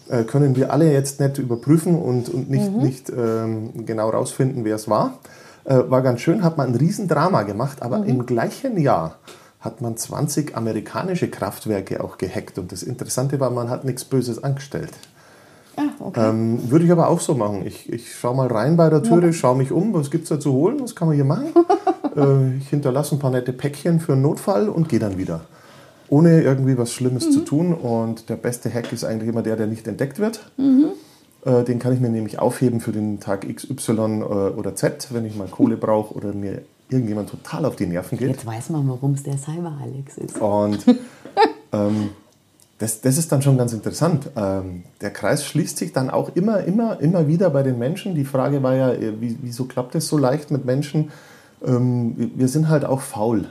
Äh, 0.08 0.22
können 0.22 0.54
wir 0.54 0.72
alle 0.72 0.92
jetzt 0.92 1.18
nicht 1.18 1.38
überprüfen 1.38 2.00
und, 2.00 2.28
und 2.28 2.48
nicht, 2.48 2.70
nicht 2.70 3.10
ähm, 3.10 3.84
genau 3.86 4.10
rausfinden, 4.10 4.64
wer 4.64 4.76
es 4.76 4.88
war. 4.88 5.18
Äh, 5.64 5.78
war 5.88 6.02
ganz 6.02 6.20
schön, 6.20 6.44
hat 6.44 6.58
man 6.58 6.68
ein 6.68 6.74
Riesendrama 6.76 7.42
gemacht, 7.42 7.82
aber 7.82 8.04
im 8.04 8.24
gleichen 8.26 8.78
Jahr 8.78 9.16
hat 9.62 9.80
man 9.80 9.96
20 9.96 10.56
amerikanische 10.56 11.28
Kraftwerke 11.28 12.02
auch 12.02 12.18
gehackt. 12.18 12.58
Und 12.58 12.72
das 12.72 12.82
Interessante 12.82 13.40
war, 13.40 13.50
man 13.50 13.70
hat 13.70 13.84
nichts 13.84 14.04
Böses 14.04 14.42
angestellt. 14.42 14.90
Ah, 15.76 15.82
okay. 16.00 16.28
Ähm, 16.28 16.70
würde 16.70 16.84
ich 16.84 16.92
aber 16.92 17.08
auch 17.08 17.20
so 17.20 17.34
machen. 17.34 17.64
Ich, 17.64 17.90
ich 17.90 18.14
schaue 18.14 18.36
mal 18.36 18.48
rein 18.48 18.76
bei 18.76 18.90
der 18.90 19.02
Türe, 19.02 19.32
schaue 19.32 19.56
mich 19.56 19.72
um, 19.72 19.94
was 19.94 20.10
gibt 20.10 20.24
es 20.24 20.28
da 20.28 20.38
zu 20.38 20.52
holen, 20.52 20.80
was 20.82 20.94
kann 20.94 21.08
man 21.08 21.14
hier 21.14 21.24
machen. 21.24 21.54
äh, 22.16 22.56
ich 22.58 22.68
hinterlasse 22.68 23.14
ein 23.14 23.20
paar 23.20 23.30
nette 23.30 23.52
Päckchen 23.52 24.00
für 24.00 24.12
einen 24.12 24.22
Notfall 24.22 24.68
und 24.68 24.88
gehe 24.88 24.98
dann 24.98 25.16
wieder. 25.16 25.42
Ohne 26.08 26.42
irgendwie 26.42 26.76
was 26.76 26.92
Schlimmes 26.92 27.30
zu 27.30 27.40
tun. 27.40 27.72
Und 27.72 28.28
der 28.28 28.36
beste 28.36 28.68
Hack 28.72 28.92
ist 28.92 29.04
eigentlich 29.04 29.28
immer 29.30 29.42
der, 29.42 29.56
der 29.56 29.68
nicht 29.68 29.86
entdeckt 29.86 30.18
wird. 30.18 30.50
Äh, 31.44 31.64
den 31.64 31.78
kann 31.78 31.94
ich 31.94 32.00
mir 32.00 32.10
nämlich 32.10 32.40
aufheben 32.40 32.80
für 32.80 32.92
den 32.92 33.20
Tag 33.20 33.48
X, 33.48 33.70
Y 33.70 34.20
äh, 34.20 34.24
oder 34.24 34.74
Z, 34.74 35.08
wenn 35.12 35.24
ich 35.24 35.36
mal 35.36 35.48
Kohle 35.48 35.76
brauche 35.76 36.14
oder 36.14 36.34
mir 36.34 36.62
irgendjemand 36.92 37.30
total 37.30 37.64
auf 37.64 37.76
die 37.76 37.86
Nerven 37.86 38.18
geht. 38.18 38.28
Jetzt 38.28 38.46
weiß 38.46 38.70
man, 38.70 38.88
warum 38.88 39.14
es 39.14 39.22
der 39.22 39.38
Cyber-Alex 39.38 40.18
ist. 40.18 40.38
Und 40.38 40.84
ähm, 41.72 42.10
das, 42.78 43.00
das 43.00 43.16
ist 43.18 43.30
dann 43.32 43.42
schon 43.42 43.56
ganz 43.58 43.72
interessant. 43.72 44.30
Ähm, 44.36 44.82
der 45.00 45.10
Kreis 45.10 45.44
schließt 45.44 45.76
sich 45.78 45.92
dann 45.92 46.10
auch 46.10 46.34
immer, 46.34 46.64
immer, 46.64 47.00
immer 47.00 47.26
wieder 47.28 47.50
bei 47.50 47.62
den 47.62 47.78
Menschen. 47.78 48.14
Die 48.14 48.24
Frage 48.24 48.62
war 48.62 48.74
ja, 48.74 48.92
äh, 48.92 49.20
wie, 49.20 49.38
wieso 49.42 49.64
klappt 49.64 49.94
es 49.94 50.08
so 50.08 50.18
leicht 50.18 50.50
mit 50.50 50.64
Menschen? 50.64 51.10
Ähm, 51.64 52.32
wir- 52.36 52.48
sind 52.48 52.68
halt 52.68 52.84
auch 52.84 53.00
faul. 53.00 53.46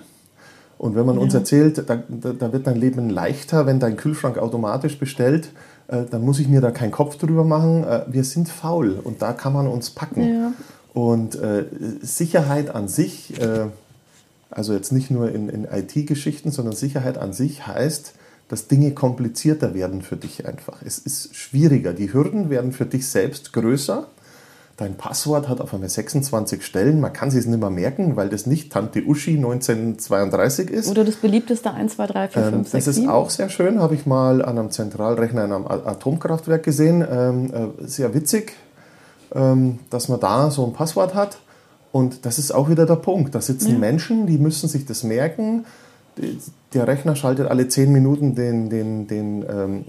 Und 0.78 0.96
wenn 0.96 1.06
man 1.06 1.18
uns 1.18 1.34
erzählt, 1.34 1.78
da, 1.88 2.04
da, 2.10 2.34
da 2.34 2.52
wird 2.52 2.66
dein 2.68 2.76
Leben 2.76 3.10
leichter, 3.10 3.66
wenn 3.68 3.80
dein 3.80 3.96
Kühlschrank 3.98 4.38
automatisch 4.38 4.98
bestellt, 5.00 5.52
äh, 5.88 6.04
dann 6.10 6.24
muss 6.26 6.40
ich 6.40 6.48
mir 6.50 6.60
da 6.60 6.72
keinen 6.72 6.92
Kopf 6.92 7.18
drüber 7.18 7.44
machen. 7.44 7.84
Äh, 7.84 8.02
wir 8.08 8.24
sind 8.24 8.50
faul 8.50 9.00
und 9.02 9.22
da 9.22 9.32
kann 9.32 9.54
man 9.54 9.68
uns 9.68 9.92
packen. 9.92 10.24
Ja. 10.28 10.52
Und 10.94 11.36
äh, 11.36 11.66
Sicherheit 12.02 12.74
an 12.74 12.88
sich, 12.88 13.40
äh, 13.42 13.68
also 14.50 14.74
jetzt 14.74 14.92
nicht 14.92 15.10
nur 15.10 15.32
in, 15.32 15.48
in 15.48 15.66
IT-Geschichten, 15.66 16.52
sondern 16.52 16.76
Sicherheit 16.76 17.18
an 17.18 17.32
sich 17.32 17.66
heißt, 17.66 18.14
dass 18.50 18.68
Dinge 18.68 18.92
komplizierter 18.92 19.74
werden 19.74 20.02
für 20.02 20.18
dich 20.18 20.46
einfach. 20.46 20.82
Es 20.86 20.98
ist 20.98 21.34
schwieriger. 21.34 21.94
Die 21.94 22.12
Hürden 22.12 22.50
werden 22.50 22.74
für 22.74 22.86
dich 22.86 23.08
selbst 23.08 23.54
größer. 23.54 24.08
dein 24.76 24.96
Passwort 24.96 25.48
hat 25.48 25.62
auf 25.62 25.74
einmal 25.74 25.88
26 25.88 26.66
Stellen. 26.66 27.00
Man 27.00 27.14
kann 27.14 27.32
sich 27.32 27.42
es 27.42 27.46
nicht 27.46 27.62
mehr 27.62 27.70
merken, 27.70 28.18
weil 28.18 28.28
das 28.28 28.46
nicht 28.48 28.74
Tante 28.74 29.04
Uschi 29.06 29.38
1932 29.38 30.70
ist. 30.70 30.90
Oder 30.90 31.06
das 31.06 31.16
beliebteste 31.16 31.72
1, 31.72 31.96
2, 31.96 32.08
3, 32.08 32.28
4, 32.28 32.44
5, 32.44 32.68
6, 32.68 32.72
7. 32.72 32.72
Das 32.86 32.98
ist 32.98 33.08
auch 33.08 33.30
sehr 33.30 33.48
schön, 33.48 33.80
habe 33.80 33.96
ich 33.96 34.06
mal 34.06 34.44
an 34.44 34.58
einem 34.58 34.72
Zentralrechner 34.72 35.46
in 35.46 35.54
einem 35.54 35.68
Atomkraftwerk 35.68 36.64
gesehen. 36.64 37.06
Ähm, 37.10 37.54
äh, 37.54 37.88
sehr 37.88 38.14
witzig, 38.14 38.54
dass 39.32 40.10
man 40.10 40.20
da 40.20 40.52
so 40.52 40.66
ein 40.66 40.74
Passwort 40.74 41.16
hat. 41.16 41.40
Und 41.92 42.26
das 42.26 42.40
ist 42.40 42.52
auch 42.52 42.70
wieder 42.70 42.86
der 42.86 42.96
Punkt. 42.96 43.36
Da 43.36 43.42
sitzen 43.42 43.74
ja. 43.74 43.78
Menschen, 43.78 44.28
die 44.28 44.38
müssen 44.38 44.70
sich 44.70 44.86
das 44.86 45.04
merken. 45.04 45.66
Der 46.74 46.88
Rechner 46.88 47.16
schaltet 47.16 47.48
alle 47.48 47.68
10 47.68 47.92
Minuten 47.92 48.36
den, 48.36 48.70
den, 48.70 49.08
den 49.08 49.46
ähm, 49.50 49.86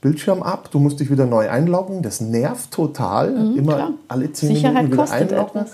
Bildschirm 0.00 0.42
ab. 0.42 0.70
Du 0.70 0.78
musst 0.78 1.00
dich 1.00 1.10
wieder 1.10 1.26
neu 1.26 1.48
einloggen. 1.48 2.02
Das 2.02 2.20
nervt 2.20 2.70
total. 2.70 3.32
Mhm, 3.32 3.58
Immer 3.58 3.74
klar. 3.74 3.90
alle 4.08 4.32
10 4.32 4.48
Sicherheit 4.48 4.84
Minuten 4.84 4.92
wieder 4.92 5.10
einloggen. 5.12 5.62
Etwas. 5.62 5.72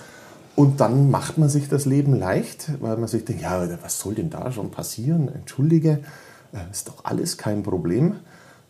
Und 0.56 0.80
dann 0.80 1.10
macht 1.10 1.36
man 1.36 1.48
sich 1.48 1.68
das 1.68 1.84
Leben 1.84 2.14
leicht, 2.14 2.70
weil 2.80 2.96
man 2.96 3.08
sich 3.08 3.24
denkt, 3.24 3.42
ja, 3.42 3.66
was 3.82 3.98
soll 3.98 4.14
denn 4.14 4.30
da 4.30 4.52
schon 4.52 4.70
passieren? 4.70 5.28
Entschuldige, 5.28 6.00
äh, 6.52 6.70
ist 6.70 6.88
doch 6.88 7.04
alles 7.04 7.38
kein 7.38 7.62
Problem. 7.62 8.16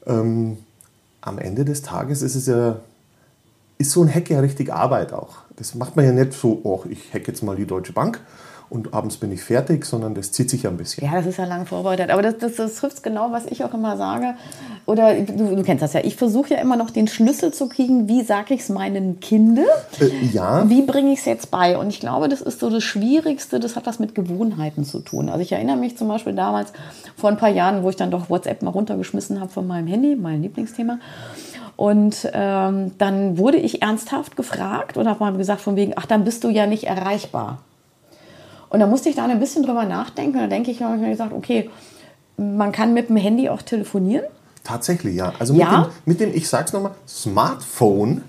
Ähm, 0.07 0.59
am 1.21 1.39
Ende 1.39 1.65
des 1.65 1.83
Tages 1.83 2.23
ist 2.23 2.37
es 2.37 2.47
ja, 2.47 2.77
ist 3.79 3.91
so 3.91 4.03
ein 4.03 4.13
Hack 4.13 4.31
ja 4.31 4.41
richtig 4.41 4.73
Arbeit 4.73 5.13
auch. 5.13 5.37
Das 5.57 5.75
macht 5.75 5.97
man 5.97 6.05
ja 6.05 6.13
nicht 6.13 6.33
so, 6.33 6.61
oh, 6.65 6.83
ich 6.89 7.13
hack 7.13 7.27
jetzt 7.29 7.43
mal 7.43 7.57
die 7.57 7.67
Deutsche 7.67 7.93
Bank 7.93 8.21
und 8.71 8.93
abends 8.93 9.19
bin 9.19 9.31
ich 9.31 9.43
fertig, 9.43 9.85
sondern 9.85 10.15
das 10.15 10.33
zieht 10.33 10.51
sich 10.51 10.65
ja 10.65 10.71
ein 10.71 10.77
bisschen. 10.77 11.05
Ja, 11.05 11.15
das 11.15 11.27
ist 11.27 11.37
ja 11.37 11.45
lang 11.45 11.67
vorbereitet. 11.67 12.11
Aber 12.11 12.23
das, 12.23 12.39
das, 12.39 12.57
das 12.57 12.75
trifft 12.75 13.03
genau, 13.03 13.31
was 13.31 13.47
ich 13.47 13.63
auch 13.63 13.73
immer 13.75 13.97
sage. 13.97 14.35
Oder 14.87 15.15
du, 15.15 15.55
du 15.55 15.63
kennst 15.63 15.83
das 15.83 15.93
ja. 15.93 16.01
Ich 16.03 16.17
versuche 16.17 16.55
ja 16.55 16.61
immer 16.61 16.77
noch 16.77 16.91
den 16.91 17.07
Schlüssel 17.07 17.53
zu 17.53 17.69
kriegen, 17.69 18.09
wie 18.09 18.23
sage 18.23 18.55
ich 18.55 18.63
es 18.63 18.69
meinen 18.71 19.21
Kindern? 19.21 19.67
Äh, 20.01 20.27
ja. 20.33 20.69
Wie 20.69 20.83
bringe 20.83 21.13
ich 21.13 21.21
es 21.21 21.25
jetzt 21.25 21.51
bei? 21.51 21.79
Und 21.79 21.89
ich 21.89 22.01
glaube, 22.01 22.29
das 22.29 22.41
ist 22.41 22.59
so 22.59 22.69
das 22.69 22.83
Schwierigste. 22.83 23.61
Das 23.61 23.77
hat 23.77 23.87
was 23.87 23.99
mit 23.99 24.15
Gewohnheiten 24.15 24.85
zu 24.85 25.01
tun. 25.01 25.29
Also 25.29 25.43
ich 25.43 25.53
erinnere 25.53 25.77
mich 25.77 25.97
zum 25.97 26.09
Beispiel 26.09 26.35
damals 26.35 26.73
vor 27.17 27.31
ein 27.31 27.37
paar 27.37 27.51
Jahren, 27.51 27.83
wo 27.83 27.91
ich 27.91 27.97
dann 27.97 28.11
doch 28.11 28.29
WhatsApp 28.29 28.63
mal 28.63 28.71
runtergeschmissen 28.71 29.41
habe 29.41 29.53
von 29.53 29.67
meinem 29.67 29.87
Handy, 29.87 30.17
mein 30.17 30.43
Lieblingsthema. 30.43 30.99
Und 31.77 32.29
ähm, 32.33 32.93
dann 32.99 33.37
wurde 33.37 33.57
ich 33.57 33.83
ernsthaft 33.83 34.37
gefragt 34.37 34.97
und 34.97 35.09
habe 35.09 35.21
mal 35.21 35.37
gesagt 35.37 35.61
von 35.61 35.77
wegen, 35.77 35.93
ach, 35.97 36.07
dann 36.07 36.25
bist 36.25 36.45
du 36.45 36.49
ja 36.49 36.67
nicht 36.67 36.85
erreichbar. 36.85 37.59
Und 38.69 38.81
da 38.81 38.87
musste 38.87 39.09
ich 39.09 39.17
dann 39.17 39.31
ein 39.31 39.41
bisschen 39.41 39.63
drüber 39.65 39.85
nachdenken. 39.85 40.37
Und 40.37 40.43
da 40.43 40.47
denke 40.49 40.71
ich, 40.71 40.83
habe 40.83 40.97
ich 40.97 41.01
mir 41.01 41.11
gesagt, 41.11 41.33
okay, 41.33 41.71
man 42.37 42.73
kann 42.73 42.95
mit 42.95 43.09
dem 43.09 43.17
Handy 43.17 43.49
auch 43.49 43.63
telefonieren. 43.63 44.25
Tatsächlich, 44.63 45.17
ja. 45.17 45.33
Also 45.39 45.53
mit, 45.53 45.63
ja. 45.63 45.83
Dem, 45.83 45.91
mit 46.07 46.21
dem, 46.21 46.35
ich 46.35 46.49
sag's 46.49 46.73
nochmal, 46.73 46.93
Smartphone 47.07 48.23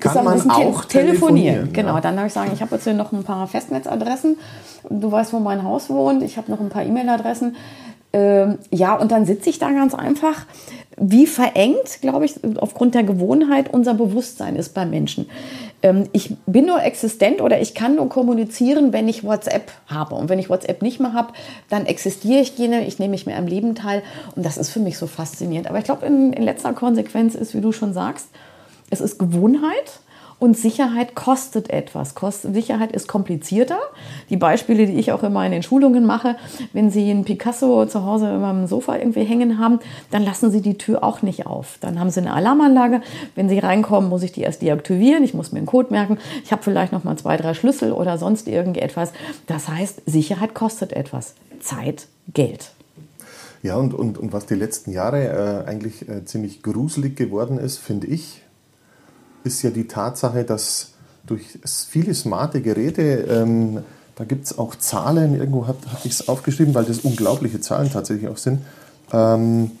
kann 0.00 0.24
man 0.24 0.50
auch 0.50 0.84
telefonieren. 0.84 0.86
telefonieren. 0.86 1.72
Genau, 1.72 1.94
ja. 1.94 2.00
dann 2.00 2.16
habe 2.16 2.26
ich 2.26 2.32
sagen, 2.32 2.50
ich 2.52 2.60
habe 2.60 2.74
jetzt 2.74 2.84
hier 2.84 2.94
noch 2.94 3.12
ein 3.12 3.24
paar 3.24 3.46
Festnetzadressen. 3.46 4.36
Du 4.90 5.10
weißt, 5.10 5.32
wo 5.32 5.38
mein 5.38 5.62
Haus 5.62 5.88
wohnt. 5.88 6.22
Ich 6.22 6.36
habe 6.36 6.50
noch 6.50 6.60
ein 6.60 6.68
paar 6.68 6.82
E-Mail-Adressen. 6.82 7.56
Ähm, 8.12 8.58
ja, 8.70 8.94
und 8.94 9.12
dann 9.12 9.26
sitze 9.26 9.50
ich 9.50 9.58
da 9.58 9.70
ganz 9.70 9.94
einfach. 9.94 10.46
Wie 11.00 11.26
verengt, 11.26 12.00
glaube 12.00 12.24
ich, 12.24 12.34
aufgrund 12.58 12.94
der 12.94 13.04
Gewohnheit 13.04 13.72
unser 13.72 13.94
Bewusstsein 13.94 14.56
ist 14.56 14.74
bei 14.74 14.84
Menschen. 14.84 15.28
Ähm, 15.82 16.08
ich 16.12 16.34
bin 16.46 16.66
nur 16.66 16.82
existent 16.82 17.40
oder 17.40 17.60
ich 17.60 17.74
kann 17.74 17.96
nur 17.96 18.08
kommunizieren, 18.08 18.92
wenn 18.92 19.08
ich 19.08 19.24
WhatsApp 19.24 19.70
habe. 19.86 20.14
Und 20.14 20.28
wenn 20.28 20.38
ich 20.38 20.50
WhatsApp 20.50 20.82
nicht 20.82 21.00
mehr 21.00 21.12
habe, 21.12 21.32
dann 21.68 21.86
existiere 21.86 22.40
ich 22.40 22.56
gerne, 22.56 22.86
ich 22.86 22.98
nehme 22.98 23.12
mich 23.12 23.26
mehr 23.26 23.38
am 23.38 23.46
Leben 23.46 23.74
teil. 23.74 24.02
Und 24.34 24.44
das 24.44 24.58
ist 24.58 24.70
für 24.70 24.80
mich 24.80 24.98
so 24.98 25.06
faszinierend. 25.06 25.68
Aber 25.68 25.78
ich 25.78 25.84
glaube, 25.84 26.06
in, 26.06 26.32
in 26.32 26.42
letzter 26.42 26.72
Konsequenz 26.72 27.34
ist, 27.34 27.54
wie 27.54 27.60
du 27.60 27.72
schon 27.72 27.92
sagst, 27.92 28.28
es 28.90 29.00
ist 29.00 29.18
Gewohnheit. 29.18 30.00
Und 30.38 30.56
Sicherheit 30.56 31.16
kostet 31.16 31.70
etwas. 31.70 32.14
Sicherheit 32.42 32.92
ist 32.92 33.08
komplizierter. 33.08 33.78
Die 34.30 34.36
Beispiele, 34.36 34.86
die 34.86 34.94
ich 34.94 35.10
auch 35.10 35.24
immer 35.24 35.44
in 35.44 35.50
den 35.50 35.64
Schulungen 35.64 36.06
mache, 36.06 36.36
wenn 36.72 36.90
Sie 36.90 37.10
einen 37.10 37.24
Picasso 37.24 37.86
zu 37.86 38.04
Hause 38.04 38.28
immer 38.28 38.48
am 38.48 38.66
Sofa 38.68 38.96
irgendwie 38.96 39.24
hängen 39.24 39.58
haben, 39.58 39.80
dann 40.12 40.22
lassen 40.22 40.52
Sie 40.52 40.60
die 40.60 40.78
Tür 40.78 41.02
auch 41.02 41.22
nicht 41.22 41.46
auf. 41.46 41.78
Dann 41.80 41.98
haben 41.98 42.10
Sie 42.10 42.20
eine 42.20 42.34
Alarmanlage. 42.34 43.00
Wenn 43.34 43.48
Sie 43.48 43.58
reinkommen, 43.58 44.08
muss 44.08 44.22
ich 44.22 44.30
die 44.30 44.42
erst 44.42 44.62
deaktivieren. 44.62 45.24
Ich 45.24 45.34
muss 45.34 45.50
mir 45.50 45.58
einen 45.58 45.66
Code 45.66 45.90
merken. 45.90 46.18
Ich 46.44 46.52
habe 46.52 46.62
vielleicht 46.62 46.92
noch 46.92 47.02
mal 47.02 47.16
zwei, 47.16 47.36
drei 47.36 47.54
Schlüssel 47.54 47.90
oder 47.90 48.16
sonst 48.16 48.46
irgendetwas. 48.46 49.12
Das 49.46 49.68
heißt, 49.68 50.02
Sicherheit 50.06 50.54
kostet 50.54 50.92
etwas. 50.92 51.34
Zeit, 51.58 52.06
Geld. 52.32 52.70
Ja, 53.62 53.76
und, 53.76 53.92
und, 53.92 54.18
und 54.18 54.32
was 54.32 54.46
die 54.46 54.54
letzten 54.54 54.92
Jahre 54.92 55.64
äh, 55.66 55.68
eigentlich 55.68 56.08
äh, 56.08 56.24
ziemlich 56.24 56.62
gruselig 56.62 57.16
geworden 57.16 57.58
ist, 57.58 57.78
finde 57.78 58.06
ich, 58.06 58.42
ist 59.44 59.62
ja 59.62 59.70
die 59.70 59.86
Tatsache, 59.86 60.44
dass 60.44 60.92
durch 61.26 61.58
viele 61.90 62.14
smarte 62.14 62.60
Geräte, 62.60 63.02
ähm, 63.02 63.82
da 64.16 64.24
gibt 64.24 64.46
es 64.46 64.58
auch 64.58 64.74
Zahlen, 64.76 65.38
irgendwo 65.38 65.66
habe 65.66 65.78
hab 65.92 66.04
ich 66.04 66.12
es 66.12 66.28
aufgeschrieben, 66.28 66.74
weil 66.74 66.84
das 66.84 67.00
unglaubliche 67.00 67.60
Zahlen 67.60 67.90
tatsächlich 67.92 68.28
auch 68.28 68.36
sind. 68.36 68.60
Ähm, 69.12 69.72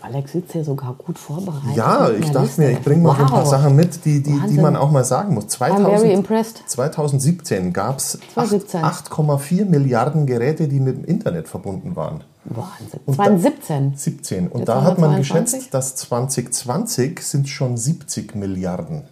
Alex 0.00 0.32
sitzt 0.32 0.54
ja 0.54 0.64
sogar 0.64 0.94
gut 0.94 1.18
vorbereitet. 1.18 1.76
Ja, 1.76 2.10
ich 2.10 2.26
dachte 2.30 2.46
Liste. 2.46 2.60
mir, 2.60 2.70
ich 2.70 2.80
bringe 2.80 3.02
mal 3.02 3.10
wow. 3.10 3.20
ein 3.20 3.26
paar 3.26 3.46
Sachen 3.46 3.76
mit, 3.76 4.04
die, 4.04 4.22
die, 4.22 4.40
die 4.48 4.58
man 4.58 4.76
auch 4.76 4.90
mal 4.90 5.04
sagen 5.04 5.34
muss. 5.34 5.48
2000, 5.48 6.26
2017 6.66 7.72
gab 7.72 7.98
es 7.98 8.18
8,4 8.36 9.64
Milliarden 9.66 10.26
Geräte, 10.26 10.68
die 10.68 10.80
mit 10.80 10.96
dem 10.96 11.04
Internet 11.04 11.48
verbunden 11.48 11.96
waren. 11.96 12.22
Wahnsinn. 12.50 13.00
2017? 13.06 13.92
17. 13.96 14.48
Und 14.48 14.60
Jetzt 14.60 14.68
da 14.68 14.82
hat 14.82 14.98
man 14.98 15.10
22? 15.10 15.58
geschätzt, 15.58 15.74
dass 15.74 15.96
2020 15.96 17.20
sind 17.20 17.48
schon 17.48 17.76
70 17.76 18.34
Milliarden. 18.34 19.04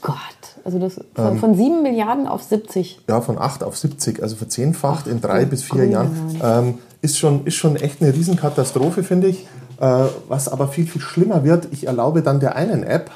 Gott, 0.00 0.16
also 0.64 0.78
das 0.78 1.00
von, 1.14 1.32
ähm, 1.32 1.38
von 1.38 1.54
7 1.54 1.82
Milliarden 1.82 2.26
auf 2.26 2.42
70. 2.42 3.00
Ja, 3.08 3.22
von 3.22 3.38
8 3.38 3.62
auf 3.62 3.76
70, 3.76 4.22
also 4.22 4.36
verzehnfacht 4.36 5.06
Ach, 5.06 5.10
in 5.10 5.20
drei 5.20 5.46
bis 5.46 5.62
vier 5.62 5.86
Jahren. 5.86 6.40
Ähm, 6.42 6.78
ist, 7.00 7.18
schon, 7.18 7.46
ist 7.46 7.54
schon 7.54 7.76
echt 7.76 8.02
eine 8.02 8.12
Riesenkatastrophe, 8.12 9.02
finde 9.02 9.28
ich. 9.28 9.46
Äh, 9.80 10.04
was 10.28 10.48
aber 10.48 10.68
viel, 10.68 10.86
viel 10.86 11.00
schlimmer 11.00 11.42
wird, 11.42 11.68
ich 11.70 11.86
erlaube 11.86 12.22
dann 12.22 12.38
der 12.38 12.54
einen 12.54 12.82
App, 12.82 13.10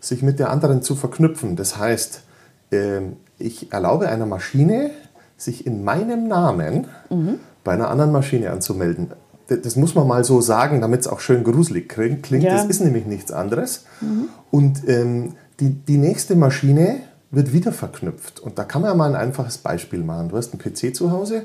sich 0.00 0.22
mit 0.22 0.38
der 0.38 0.50
anderen 0.50 0.82
zu 0.82 0.94
verknüpfen. 0.94 1.56
Das 1.56 1.78
heißt, 1.78 2.22
äh, 2.70 3.00
ich 3.38 3.72
erlaube 3.72 4.08
einer 4.08 4.26
Maschine, 4.26 4.90
sich 5.36 5.66
in 5.66 5.82
meinem 5.82 6.28
Namen 6.28 6.86
mhm 7.10 7.40
bei 7.64 7.72
einer 7.72 7.88
anderen 7.88 8.12
Maschine 8.12 8.50
anzumelden. 8.50 9.08
Das 9.48 9.76
muss 9.76 9.94
man 9.94 10.06
mal 10.06 10.24
so 10.24 10.40
sagen, 10.40 10.80
damit 10.80 11.00
es 11.00 11.06
auch 11.06 11.20
schön 11.20 11.44
gruselig 11.44 11.88
klingt. 11.88 12.30
Ja. 12.30 12.54
Das 12.54 12.64
ist 12.64 12.80
nämlich 12.80 13.06
nichts 13.06 13.32
anderes. 13.32 13.84
Mhm. 14.00 14.28
Und 14.50 14.88
ähm, 14.88 15.34
die, 15.60 15.70
die 15.70 15.98
nächste 15.98 16.36
Maschine 16.36 17.00
wird 17.30 17.52
wieder 17.52 17.72
verknüpft. 17.72 18.40
Und 18.40 18.58
da 18.58 18.64
kann 18.64 18.82
man 18.82 18.90
ja 18.90 18.96
mal 18.96 19.10
ein 19.10 19.20
einfaches 19.20 19.58
Beispiel 19.58 20.02
machen. 20.02 20.28
Du 20.28 20.36
hast 20.36 20.52
einen 20.52 20.60
PC 20.60 20.94
zu 20.94 21.10
Hause, 21.10 21.44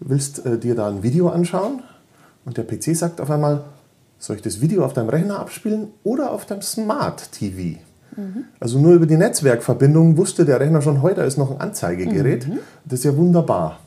willst 0.00 0.44
äh, 0.46 0.58
dir 0.58 0.74
da 0.74 0.88
ein 0.88 1.02
Video 1.02 1.28
anschauen 1.28 1.82
und 2.44 2.56
der 2.56 2.64
PC 2.64 2.96
sagt 2.96 3.20
auf 3.20 3.30
einmal, 3.30 3.64
soll 4.18 4.36
ich 4.36 4.42
das 4.42 4.60
Video 4.60 4.84
auf 4.84 4.92
deinem 4.92 5.08
Rechner 5.08 5.38
abspielen 5.38 5.88
oder 6.02 6.30
auf 6.30 6.46
deinem 6.46 6.62
Smart 6.62 7.32
TV? 7.32 7.78
Mhm. 8.16 8.44
Also 8.60 8.78
nur 8.78 8.94
über 8.94 9.06
die 9.06 9.16
Netzwerkverbindung 9.16 10.16
wusste 10.16 10.44
der 10.44 10.60
Rechner 10.60 10.82
schon, 10.82 11.02
heute 11.02 11.22
ist 11.22 11.36
noch 11.36 11.50
ein 11.50 11.60
Anzeigegerät. 11.60 12.48
Mhm. 12.48 12.58
Das 12.84 13.00
ist 13.00 13.04
ja 13.04 13.16
wunderbar. 13.16 13.80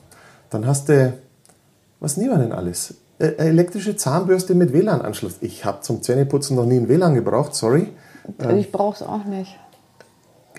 Dann 0.50 0.66
hast 0.66 0.90
du 0.90 1.14
was 2.00 2.18
nehmen 2.18 2.32
wir 2.32 2.40
denn 2.40 2.52
alles? 2.52 2.96
Äh, 3.20 3.34
elektrische 3.38 3.96
Zahnbürste 3.96 4.54
mit 4.54 4.74
WLAN-Anschluss. 4.74 5.38
Ich 5.42 5.66
habe 5.66 5.82
zum 5.82 6.04
Zähneputzen 6.04 6.56
noch 6.56 6.66
nie 6.66 6.78
ein 6.78 6.88
WLAN 6.88 7.16
gebraucht, 7.16 7.56
sorry. 7.56 7.90
Ich 8.56 8.72
brauche 8.72 8.96
es 8.96 9.02
auch 9.02 9.26
nicht. 9.26 9.58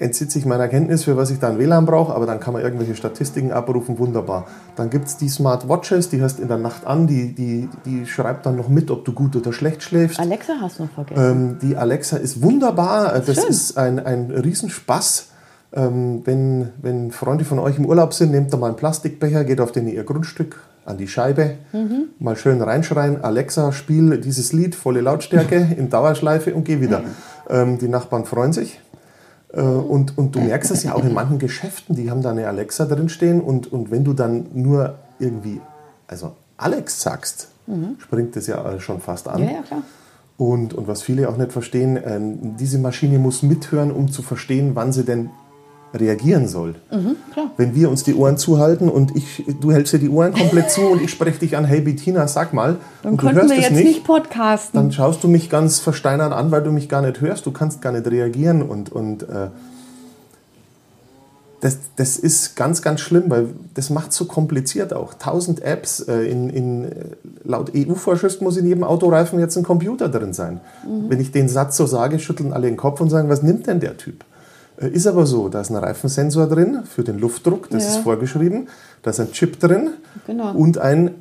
Entzieht 0.00 0.30
sich 0.30 0.47
meiner 0.47 0.68
Kenntnis, 0.68 1.04
für 1.04 1.16
was 1.16 1.30
ich 1.30 1.40
da 1.40 1.49
ein 1.49 1.59
WLAN 1.59 1.85
brauche, 1.85 2.14
aber 2.14 2.25
dann 2.25 2.38
kann 2.38 2.52
man 2.52 2.62
irgendwelche 2.62 2.95
Statistiken 2.95 3.52
abrufen, 3.52 3.99
wunderbar. 3.99 4.47
Dann 4.76 4.90
gibt 4.90 5.07
es 5.07 5.16
die 5.16 5.28
Smartwatches, 5.28 6.09
die 6.09 6.23
hast 6.23 6.38
du 6.38 6.42
in 6.42 6.49
der 6.49 6.57
Nacht 6.57 6.87
an, 6.87 7.07
die, 7.07 7.35
die, 7.35 7.68
die 7.85 8.07
schreibt 8.07 8.47
dann 8.47 8.57
noch 8.57 8.68
mit, 8.68 8.90
ob 8.90 9.04
du 9.04 9.12
gut 9.12 9.35
oder 9.35 9.52
schlecht 9.52 9.83
schläfst. 9.83 10.21
Alexa 10.21 10.54
hast 10.61 10.78
du 10.78 10.85
noch 10.85 10.90
vergessen. 10.92 11.23
Ähm, 11.23 11.59
die 11.61 11.76
Alexa 11.76 12.16
ist 12.16 12.42
wunderbar, 12.42 13.18
das 13.21 13.37
Schön. 13.37 13.49
ist 13.49 13.76
ein, 13.76 13.99
ein 13.99 14.30
Riesenspaß. 14.30 15.30
Ähm, 15.73 16.23
wenn, 16.25 16.71
wenn 16.81 17.11
Freunde 17.11 17.45
von 17.45 17.59
euch 17.59 17.79
im 17.79 17.85
Urlaub 17.85 18.15
sind, 18.15 18.31
nehmt 18.31 18.53
da 18.53 18.57
mal 18.57 18.69
einen 18.69 18.77
Plastikbecher, 18.77 19.45
geht 19.45 19.61
auf 19.61 19.73
den 19.73 19.87
ihr 19.87 20.05
Grundstück 20.05 20.57
an 20.87 20.97
die 20.97 21.09
Scheibe, 21.09 21.57
mhm. 21.73 22.09
mal 22.19 22.37
schön 22.37 22.63
reinschreien, 22.63 23.23
Alexa, 23.23 23.73
spiel 23.73 24.19
dieses 24.19 24.55
Lied, 24.55 24.75
volle 24.75 25.03
Lautstärke 25.03 25.57
in 25.77 25.91
Dauerschleife 25.91 26.55
und 26.55 26.65
geh 26.65 26.81
wieder. 26.81 27.01
Mhm. 27.01 27.05
Ähm, 27.51 27.79
die 27.79 27.89
Nachbarn 27.89 28.25
freuen 28.25 28.55
sich. 28.55 28.81
Äh, 29.53 29.61
und, 29.61 30.17
und 30.17 30.35
du 30.35 30.41
merkst 30.41 30.71
es 30.71 30.85
ja 30.85 30.95
auch 30.95 31.05
in 31.05 31.13
manchen 31.15 31.39
Geschäften, 31.39 31.95
die 31.95 32.11
haben 32.11 32.23
da 32.23 32.31
eine 32.31 32.47
Alexa 32.49 32.87
drinstehen 32.87 33.43
und, 33.43 33.71
und 33.71 33.91
wenn 33.91 34.05
du 34.05 34.15
dann 34.15 34.47
nur 34.55 34.95
irgendwie, 35.19 35.61
also 36.07 36.33
Alex 36.57 37.03
sagst, 37.03 37.49
mhm. 37.67 37.97
springt 37.99 38.37
das 38.37 38.47
ja 38.47 38.81
schon 38.81 39.01
fast 39.01 39.29
an. 39.29 39.43
Ja, 39.43 39.51
ja, 39.51 39.63
klar. 39.63 39.83
Und, 40.39 40.73
und 40.73 40.87
was 40.87 41.03
viele 41.03 41.29
auch 41.29 41.37
nicht 41.37 41.53
verstehen, 41.53 41.99
ähm, 42.03 42.57
diese 42.57 42.79
Maschine 42.79 43.19
muss 43.19 43.43
mithören, 43.43 43.91
um 43.91 44.11
zu 44.11 44.23
verstehen, 44.23 44.71
wann 44.75 44.93
sie 44.93 45.05
denn 45.05 45.31
reagieren 45.95 46.49
soll. 46.49 46.75
Mhm, 46.90 47.16
Wenn 47.57 47.75
wir 47.75 47.88
uns 47.88 48.04
die 48.04 48.14
Ohren 48.14 48.37
zuhalten 48.37 48.88
und 48.88 49.16
ich, 49.16 49.45
du 49.61 49.73
hältst 49.73 49.92
dir 49.92 49.99
die 49.99 50.11
Ohren 50.11 50.33
komplett 50.33 50.71
zu 50.71 50.83
und 50.83 51.02
ich 51.02 51.11
spreche 51.11 51.38
dich 51.38 51.57
an, 51.57 51.64
hey 51.64 51.80
Bettina, 51.80 52.28
sag 52.28 52.52
mal. 52.52 52.76
Dann 53.02 53.12
und 53.12 53.18
könnten 53.18 53.49
wir 53.49 53.57
jetzt 53.57 53.73
nicht, 53.73 53.85
nicht, 53.85 54.04
podcasten. 54.04 54.78
Dann 54.78 54.92
schaust 54.92 55.25
du 55.25 55.28
mich 55.28 55.49
ganz 55.49 55.78
versteinert 55.78 56.33
an, 56.33 56.50
weil 56.50 56.62
du 56.62 56.73
mich 56.73 56.88
gar 56.88 57.02
nicht 57.02 57.21
hörst, 57.21 57.47
du 57.47 57.52
kannst 57.52 57.80
gar 57.80 57.92
nicht 57.92 58.07
reagieren 58.07 58.62
und, 58.62 58.92
und 58.92 59.23
äh, 59.23 59.49
das, 61.61 61.78
das 61.97 62.16
ist 62.16 62.54
ganz, 62.54 62.83
ganz 62.83 63.00
schlimm, 63.00 63.25
weil 63.28 63.49
das 63.75 63.90
macht 63.90 64.11
es 64.11 64.16
so 64.16 64.26
kompliziert 64.26 64.92
auch. 64.92 65.14
Tausend 65.14 65.62
Apps, 65.62 66.00
äh, 66.00 66.23
in, 66.23 66.50
in, 66.50 66.92
laut 67.42 67.73
EU-Vorschrift 67.75 68.42
muss 68.42 68.57
in 68.57 68.66
jedem 68.66 68.85
Autoreifen 68.85 69.40
jetzt 69.40 69.57
ein 69.57 69.64
Computer 69.64 70.09
drin 70.09 70.33
sein. 70.33 70.61
Mhm. 70.87 71.11
Wenn 71.11 71.21
ich 71.21 71.33
den 71.33 71.49
Satz 71.49 71.76
so 71.76 71.87
sage, 71.87 72.18
schütteln 72.21 72.52
alle 72.52 72.68
den 72.68 72.76
Kopf 72.76 73.00
und 73.00 73.11
sagen, 73.11 73.28
was 73.28 73.42
nimmt 73.42 73.66
denn 73.66 73.80
der 73.80 73.97
Typ? 73.97 74.25
Äh, 74.81 74.89
ist 74.89 75.07
aber 75.07 75.27
so, 75.27 75.49
da 75.49 75.61
ist 75.61 75.71
ein 75.71 75.77
Reifensensor 75.77 76.47
drin 76.47 76.83
für 76.85 77.05
den 77.05 77.19
Luftdruck, 77.19 77.69
das 77.71 77.85
ja. 77.85 77.91
ist 77.91 77.97
vorgeschrieben. 77.99 78.69
Da 79.03 79.11
ist 79.11 79.21
ein 79.21 79.33
Chip 79.33 79.61
drin 79.61 79.91
genau. 80.27 80.53
und 80.53 80.79
ein 80.79 81.15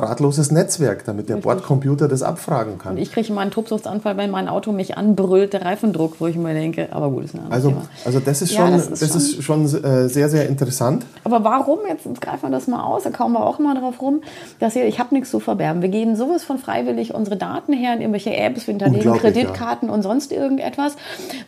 drahtloses 0.00 0.50
Netzwerk, 0.50 1.04
damit 1.04 1.28
der 1.28 1.36
Richtig. 1.36 1.50
Bordcomputer 1.50 2.08
das 2.08 2.22
abfragen 2.22 2.78
kann. 2.78 2.92
Und 2.92 2.98
ich 2.98 3.12
kriege 3.12 3.28
immer 3.28 3.40
einen 3.40 3.50
Tobsuchtsanfall, 3.50 4.16
wenn 4.16 4.30
mein 4.30 4.48
Auto 4.48 4.72
mich 4.72 4.96
anbrüllt, 4.96 5.52
der 5.52 5.64
Reifendruck, 5.64 6.16
wo 6.20 6.26
ich 6.26 6.36
mir 6.36 6.54
denke, 6.54 6.88
aber 6.92 7.10
gut, 7.10 7.24
ist 7.24 7.34
ein 7.34 7.40
also, 7.50 7.70
Thema. 7.70 7.82
Also 8.04 8.20
das 8.20 8.42
ist 8.42 8.54
schon, 8.54 8.70
ja, 8.70 8.76
das 8.76 8.88
ist 8.88 9.02
das 9.02 9.32
schon, 9.42 9.64
ist 9.64 9.74
schon 9.74 9.84
äh, 9.84 10.08
sehr, 10.08 10.28
sehr 10.28 10.48
interessant. 10.48 11.04
Aber 11.24 11.44
warum, 11.44 11.80
jetzt 11.88 12.06
greifen 12.20 12.42
wir 12.42 12.50
das 12.50 12.66
mal 12.66 12.82
aus, 12.82 13.04
da 13.04 13.10
kommen 13.10 13.34
wir 13.34 13.44
auch 13.44 13.58
mal 13.58 13.74
drauf 13.78 14.00
rum, 14.00 14.22
dass 14.58 14.76
ihr, 14.76 14.86
ich 14.86 14.98
habe 14.98 15.14
nichts 15.14 15.30
zu 15.30 15.40
verbergen. 15.40 15.82
Wir 15.82 15.88
geben 15.88 16.16
sowas 16.16 16.44
von 16.44 16.58
freiwillig 16.58 17.14
unsere 17.14 17.36
Daten 17.36 17.72
her 17.72 17.94
in 17.94 18.00
irgendwelche 18.00 18.34
Apps, 18.36 18.66
wir 18.66 18.72
hinterlegen 18.72 19.12
Kreditkarten 19.14 19.88
ja. 19.88 19.94
und 19.94 20.02
sonst 20.02 20.32
irgendetwas. 20.32 20.96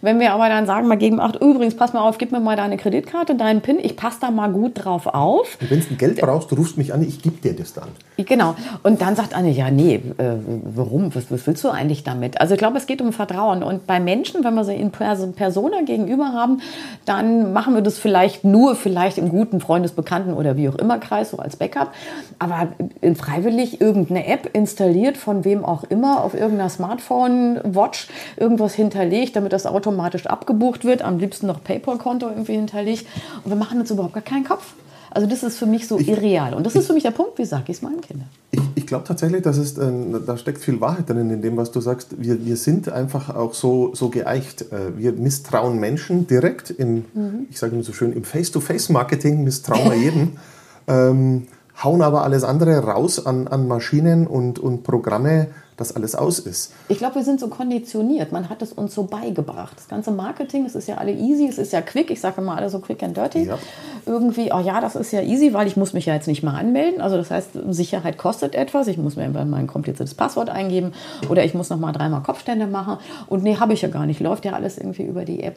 Wenn 0.00 0.20
wir 0.20 0.32
aber 0.32 0.48
dann 0.48 0.66
sagen, 0.66 0.88
mal 0.88 0.98
gegen 0.98 1.20
acht, 1.20 1.36
übrigens, 1.36 1.76
pass 1.76 1.92
mal 1.92 2.00
auf, 2.00 2.18
gib 2.18 2.32
mir 2.32 2.40
mal 2.40 2.56
deine 2.56 2.76
Kreditkarte, 2.76 3.34
deinen 3.34 3.60
PIN, 3.60 3.78
ich 3.80 3.96
passe 3.96 4.18
da 4.20 4.30
mal 4.30 4.50
gut 4.50 4.84
drauf 4.84 5.06
auf. 5.06 5.58
Wenn 5.68 5.80
du 5.80 5.96
Geld 5.96 6.20
brauchst, 6.20 6.50
du 6.50 6.56
rufst 6.56 6.76
mich 6.76 6.92
an, 6.92 7.02
ich 7.02 7.22
gebe 7.22 7.36
dir 7.36 7.54
das 7.54 7.72
dann. 7.72 7.88
Genau. 8.16 8.39
Genau. 8.40 8.54
Und 8.82 9.02
dann 9.02 9.16
sagt 9.16 9.34
Anne, 9.34 9.50
ja, 9.50 9.70
nee, 9.70 9.96
äh, 10.16 10.36
warum? 10.64 11.14
Was, 11.14 11.30
was, 11.30 11.46
willst 11.46 11.62
du 11.62 11.68
eigentlich 11.68 12.04
damit? 12.04 12.40
Also 12.40 12.54
ich 12.54 12.58
glaube, 12.58 12.78
es 12.78 12.86
geht 12.86 13.02
um 13.02 13.12
Vertrauen. 13.12 13.62
Und 13.62 13.86
bei 13.86 14.00
Menschen, 14.00 14.42
wenn 14.44 14.54
wir 14.54 14.64
sie 14.64 14.74
in 14.74 14.90
Persona 14.90 15.82
gegenüber 15.84 16.32
haben, 16.32 16.62
dann 17.04 17.52
machen 17.52 17.74
wir 17.74 17.82
das 17.82 17.98
vielleicht 17.98 18.42
nur, 18.42 18.76
vielleicht 18.76 19.18
im 19.18 19.28
guten 19.28 19.60
Freundesbekannten 19.60 20.32
oder 20.32 20.56
wie 20.56 20.70
auch 20.70 20.76
immer 20.76 20.98
Kreis, 20.98 21.32
so 21.32 21.36
als 21.36 21.56
Backup. 21.56 21.92
Aber 22.38 22.68
in 23.02 23.14
freiwillig 23.14 23.82
irgendeine 23.82 24.26
App 24.26 24.48
installiert, 24.54 25.18
von 25.18 25.44
wem 25.44 25.62
auch 25.62 25.84
immer, 25.84 26.24
auf 26.24 26.32
irgendeiner 26.32 26.70
Smartphone-Watch 26.70 28.08
irgendwas 28.38 28.72
hinterlegt, 28.72 29.36
damit 29.36 29.52
das 29.52 29.66
automatisch 29.66 30.26
abgebucht 30.26 30.86
wird, 30.86 31.02
am 31.02 31.18
liebsten 31.18 31.46
noch 31.46 31.62
PayPal-Konto 31.62 32.26
irgendwie 32.26 32.54
hinterlegt. 32.54 33.06
Und 33.44 33.50
wir 33.50 33.56
machen 33.56 33.80
uns 33.80 33.90
überhaupt 33.90 34.14
gar 34.14 34.22
keinen 34.22 34.44
Kopf. 34.44 34.72
Also 35.10 35.26
das 35.26 35.42
ist 35.42 35.58
für 35.58 35.66
mich 35.66 35.88
so 35.88 35.98
ich, 35.98 36.08
irreal. 36.08 36.54
Und 36.54 36.64
das 36.64 36.76
ist 36.76 36.86
für 36.86 36.92
mich 36.92 37.02
der 37.02 37.10
Punkt, 37.10 37.38
wie 37.38 37.44
sage 37.44 37.64
ich 37.68 37.76
es 37.76 37.82
meinen 37.82 38.00
Kindern. 38.00 38.28
Ich, 38.52 38.60
ich 38.76 38.86
glaube 38.86 39.04
tatsächlich, 39.04 39.42
dass 39.42 39.56
es, 39.56 39.76
äh, 39.76 39.90
da 40.24 40.36
steckt 40.36 40.58
viel 40.58 40.80
Wahrheit 40.80 41.08
drin 41.08 41.30
in 41.30 41.42
dem, 41.42 41.56
was 41.56 41.72
du 41.72 41.80
sagst. 41.80 42.20
Wir, 42.20 42.44
wir 42.44 42.56
sind 42.56 42.90
einfach 42.90 43.34
auch 43.34 43.54
so, 43.54 43.94
so 43.94 44.08
geeicht. 44.08 44.72
Äh, 44.72 44.96
wir 44.96 45.12
misstrauen 45.12 45.78
Menschen 45.80 46.26
direkt 46.26 46.70
im, 46.70 47.04
mhm. 47.14 47.46
ich 47.50 47.58
sage 47.58 47.74
immer 47.74 47.82
so 47.82 47.92
schön, 47.92 48.12
im 48.12 48.24
Face-to-Face-Marketing 48.24 49.42
misstrauen 49.42 49.90
wir 49.90 49.96
jedem. 49.96 50.32
ähm, 50.86 51.46
hauen 51.82 52.02
aber 52.02 52.22
alles 52.22 52.44
andere 52.44 52.78
raus 52.78 53.24
an, 53.24 53.48
an 53.48 53.66
Maschinen 53.66 54.26
und, 54.26 54.58
und 54.58 54.82
Programme, 54.82 55.48
das 55.80 55.96
alles 55.96 56.14
aus 56.14 56.38
ist. 56.38 56.72
Ich 56.88 56.98
glaube, 56.98 57.16
wir 57.16 57.24
sind 57.24 57.40
so 57.40 57.48
konditioniert. 57.48 58.32
Man 58.32 58.48
hat 58.48 58.62
es 58.62 58.72
uns 58.72 58.94
so 58.94 59.04
beigebracht. 59.04 59.76
Das 59.76 59.88
ganze 59.88 60.10
Marketing, 60.10 60.64
es 60.66 60.74
ist 60.74 60.86
ja 60.86 60.96
alle 60.96 61.12
easy, 61.12 61.46
es 61.48 61.58
ist 61.58 61.72
ja 61.72 61.80
quick. 61.80 62.10
Ich 62.10 62.20
sage 62.20 62.40
immer 62.40 62.56
alle 62.56 62.70
so 62.70 62.78
quick 62.78 63.02
and 63.02 63.16
dirty. 63.16 63.44
Ja. 63.44 63.58
Irgendwie, 64.06 64.52
oh 64.52 64.60
ja, 64.60 64.80
das 64.80 64.94
ist 64.94 65.12
ja 65.12 65.22
easy, 65.22 65.52
weil 65.52 65.66
ich 65.66 65.76
muss 65.76 65.92
mich 65.92 66.06
ja 66.06 66.14
jetzt 66.14 66.26
nicht 66.26 66.42
mal 66.42 66.58
anmelden. 66.58 67.00
Also 67.00 67.16
das 67.16 67.30
heißt, 67.30 67.50
Sicherheit 67.70 68.18
kostet 68.18 68.54
etwas. 68.54 68.86
Ich 68.86 68.98
muss 68.98 69.16
mir 69.16 69.28
mein 69.28 69.66
kompliziertes 69.66 70.14
Passwort 70.14 70.50
eingeben 70.50 70.92
oder 71.28 71.44
ich 71.44 71.54
muss 71.54 71.70
noch 71.70 71.78
mal 71.78 71.92
dreimal 71.92 72.22
Kopfstände 72.22 72.66
machen. 72.66 72.98
Und 73.28 73.42
nee, 73.42 73.56
habe 73.56 73.72
ich 73.72 73.82
ja 73.82 73.88
gar 73.88 74.06
nicht. 74.06 74.20
Läuft 74.20 74.44
ja 74.44 74.52
alles 74.52 74.78
irgendwie 74.78 75.04
über 75.04 75.24
die 75.24 75.42
App. 75.42 75.56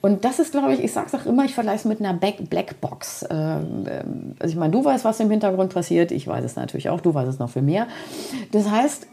Und 0.00 0.24
das 0.26 0.38
ist, 0.38 0.52
glaube 0.52 0.74
ich, 0.74 0.84
ich 0.84 0.92
sage 0.92 1.06
es 1.10 1.14
auch 1.14 1.24
immer, 1.24 1.46
ich 1.46 1.54
vergleiche 1.54 1.78
es 1.78 1.84
mit 1.86 2.00
einer 2.00 2.12
Blackbox. 2.12 3.24
Ähm, 3.30 3.84
ähm, 3.88 4.34
also 4.38 4.52
ich 4.52 4.56
meine, 4.56 4.72
du 4.72 4.84
weißt, 4.84 5.04
was 5.04 5.18
im 5.20 5.30
Hintergrund 5.30 5.72
passiert. 5.72 6.12
Ich 6.12 6.26
weiß 6.26 6.44
es 6.44 6.56
natürlich 6.56 6.90
auch. 6.90 7.00
Du 7.00 7.14
weißt 7.14 7.28
es 7.28 7.38
noch 7.38 7.48
viel 7.48 7.62
mehr. 7.62 7.86
Das 8.52 8.68
heißt, 8.70 9.06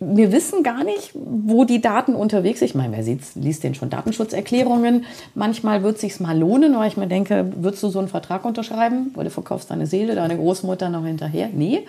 ähm, 0.00 0.16
wir 0.16 0.32
wissen 0.32 0.62
gar 0.62 0.84
nicht, 0.84 1.10
wo 1.14 1.64
die 1.64 1.80
Daten 1.80 2.14
unterwegs 2.14 2.60
sind. 2.60 2.68
Ich 2.68 2.74
meine, 2.74 2.96
wer 2.96 3.04
sieht, 3.04 3.20
liest 3.34 3.64
denn 3.64 3.74
schon 3.74 3.90
Datenschutzerklärungen? 3.90 5.04
Manchmal 5.34 5.82
wird 5.82 5.96
es 5.96 6.00
sich 6.00 6.20
mal 6.20 6.38
lohnen, 6.38 6.76
weil 6.76 6.88
ich 6.88 6.96
mir 6.96 7.06
denke, 7.06 7.52
würdest 7.56 7.82
du 7.82 7.88
so 7.88 7.98
einen 7.98 8.08
Vertrag 8.08 8.44
unterschreiben? 8.44 9.10
Weil 9.14 9.24
du 9.24 9.30
verkaufst 9.30 9.70
deine 9.70 9.86
Seele, 9.86 10.14
deine 10.14 10.36
Großmutter 10.36 10.88
noch 10.88 11.04
hinterher? 11.04 11.48
Nee. 11.52 11.84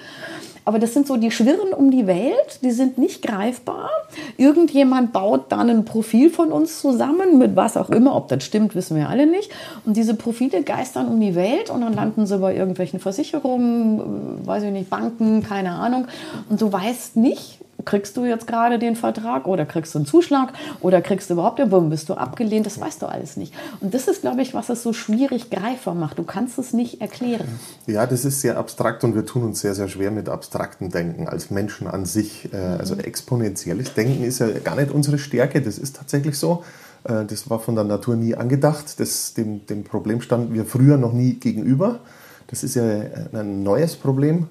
Aber 0.67 0.79
das 0.79 0.93
sind 0.93 1.05
so, 1.05 1.15
die 1.15 1.29
schwirren 1.29 1.73
um 1.73 1.91
die 1.91 2.07
Welt, 2.07 2.59
die 2.63 2.71
sind 2.71 2.97
nicht 2.97 3.21
greifbar. 3.21 3.91
Irgendjemand 4.35 5.13
baut 5.13 5.51
dann 5.51 5.69
ein 5.69 5.85
Profil 5.85 6.31
von 6.31 6.51
uns 6.51 6.81
zusammen, 6.81 7.37
mit 7.37 7.55
was 7.55 7.77
auch 7.77 7.91
immer, 7.91 8.15
ob 8.15 8.29
das 8.29 8.43
stimmt, 8.43 8.73
wissen 8.73 8.97
wir 8.97 9.07
alle 9.07 9.27
nicht. 9.27 9.51
Und 9.85 9.95
diese 9.95 10.15
Profile 10.15 10.63
geistern 10.63 11.07
um 11.07 11.19
die 11.19 11.35
Welt 11.35 11.69
und 11.69 11.81
dann 11.81 11.93
landen 11.93 12.25
sie 12.25 12.39
bei 12.39 12.55
irgendwelchen 12.55 12.99
Versicherungen, 12.99 14.45
weiß 14.45 14.63
ich 14.63 14.71
nicht, 14.71 14.89
Banken, 14.89 15.43
keine 15.43 15.73
Ahnung. 15.73 16.07
Und 16.49 16.59
du 16.59 16.73
weißt 16.73 17.15
nicht, 17.15 17.59
kriegst 17.85 18.17
du 18.17 18.25
jetzt 18.25 18.47
gerade 18.47 18.79
den 18.79 18.95
Vertrag 18.95 19.47
oder 19.47 19.65
kriegst 19.65 19.93
du 19.93 19.99
einen 19.99 20.05
Zuschlag 20.05 20.53
oder 20.81 21.01
kriegst 21.01 21.29
du 21.29 21.35
überhaupt 21.35 21.59
den 21.59 21.71
Warum 21.71 21.89
bist 21.89 22.09
du 22.09 22.15
abgelehnt? 22.15 22.65
Das 22.65 22.79
weißt 22.79 23.01
du 23.01 23.05
alles 23.05 23.37
nicht. 23.37 23.53
Und 23.79 23.93
das 23.93 24.07
ist, 24.07 24.21
glaube 24.21 24.41
ich, 24.41 24.53
was 24.53 24.69
es 24.69 24.83
so 24.83 24.93
schwierig 24.93 25.49
greifbar 25.49 25.95
macht. 25.95 26.17
Du 26.17 26.23
kannst 26.23 26.57
es 26.57 26.73
nicht 26.73 27.01
erklären. 27.01 27.47
Ja, 27.87 28.05
das 28.05 28.25
ist 28.25 28.41
sehr 28.41 28.57
abstrakt 28.57 29.03
und 29.03 29.15
wir 29.15 29.25
tun 29.25 29.43
uns 29.43 29.61
sehr, 29.61 29.75
sehr 29.75 29.87
schwer 29.87 30.11
mit 30.11 30.29
abstrakten 30.29 30.89
Denken 30.89 31.27
als 31.27 31.51
Menschen 31.51 31.87
an 31.87 32.05
sich. 32.05 32.51
Äh, 32.53 32.57
also 32.57 32.95
exponentielles 32.95 33.93
Denken 33.93 34.23
ist 34.23 34.39
ja 34.39 34.47
gar 34.63 34.75
nicht 34.75 34.91
unsere 34.91 35.17
Stärke. 35.17 35.61
Das 35.61 35.77
ist 35.77 35.95
tatsächlich 35.95 36.37
so. 36.37 36.63
Äh, 37.03 37.25
das 37.25 37.49
war 37.49 37.59
von 37.59 37.75
der 37.75 37.83
Natur 37.83 38.15
nie 38.15 38.35
angedacht. 38.35 38.99
Das, 38.99 39.33
dem, 39.33 39.65
dem 39.67 39.83
Problem 39.83 40.21
standen 40.21 40.53
wir 40.53 40.65
früher 40.65 40.97
noch 40.97 41.13
nie 41.13 41.35
gegenüber. 41.35 41.99
Das 42.47 42.63
ist 42.63 42.75
ja 42.75 42.83
ein 42.83 43.63
neues 43.63 43.95
Problem. 43.95 44.47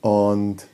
Und 0.00 0.66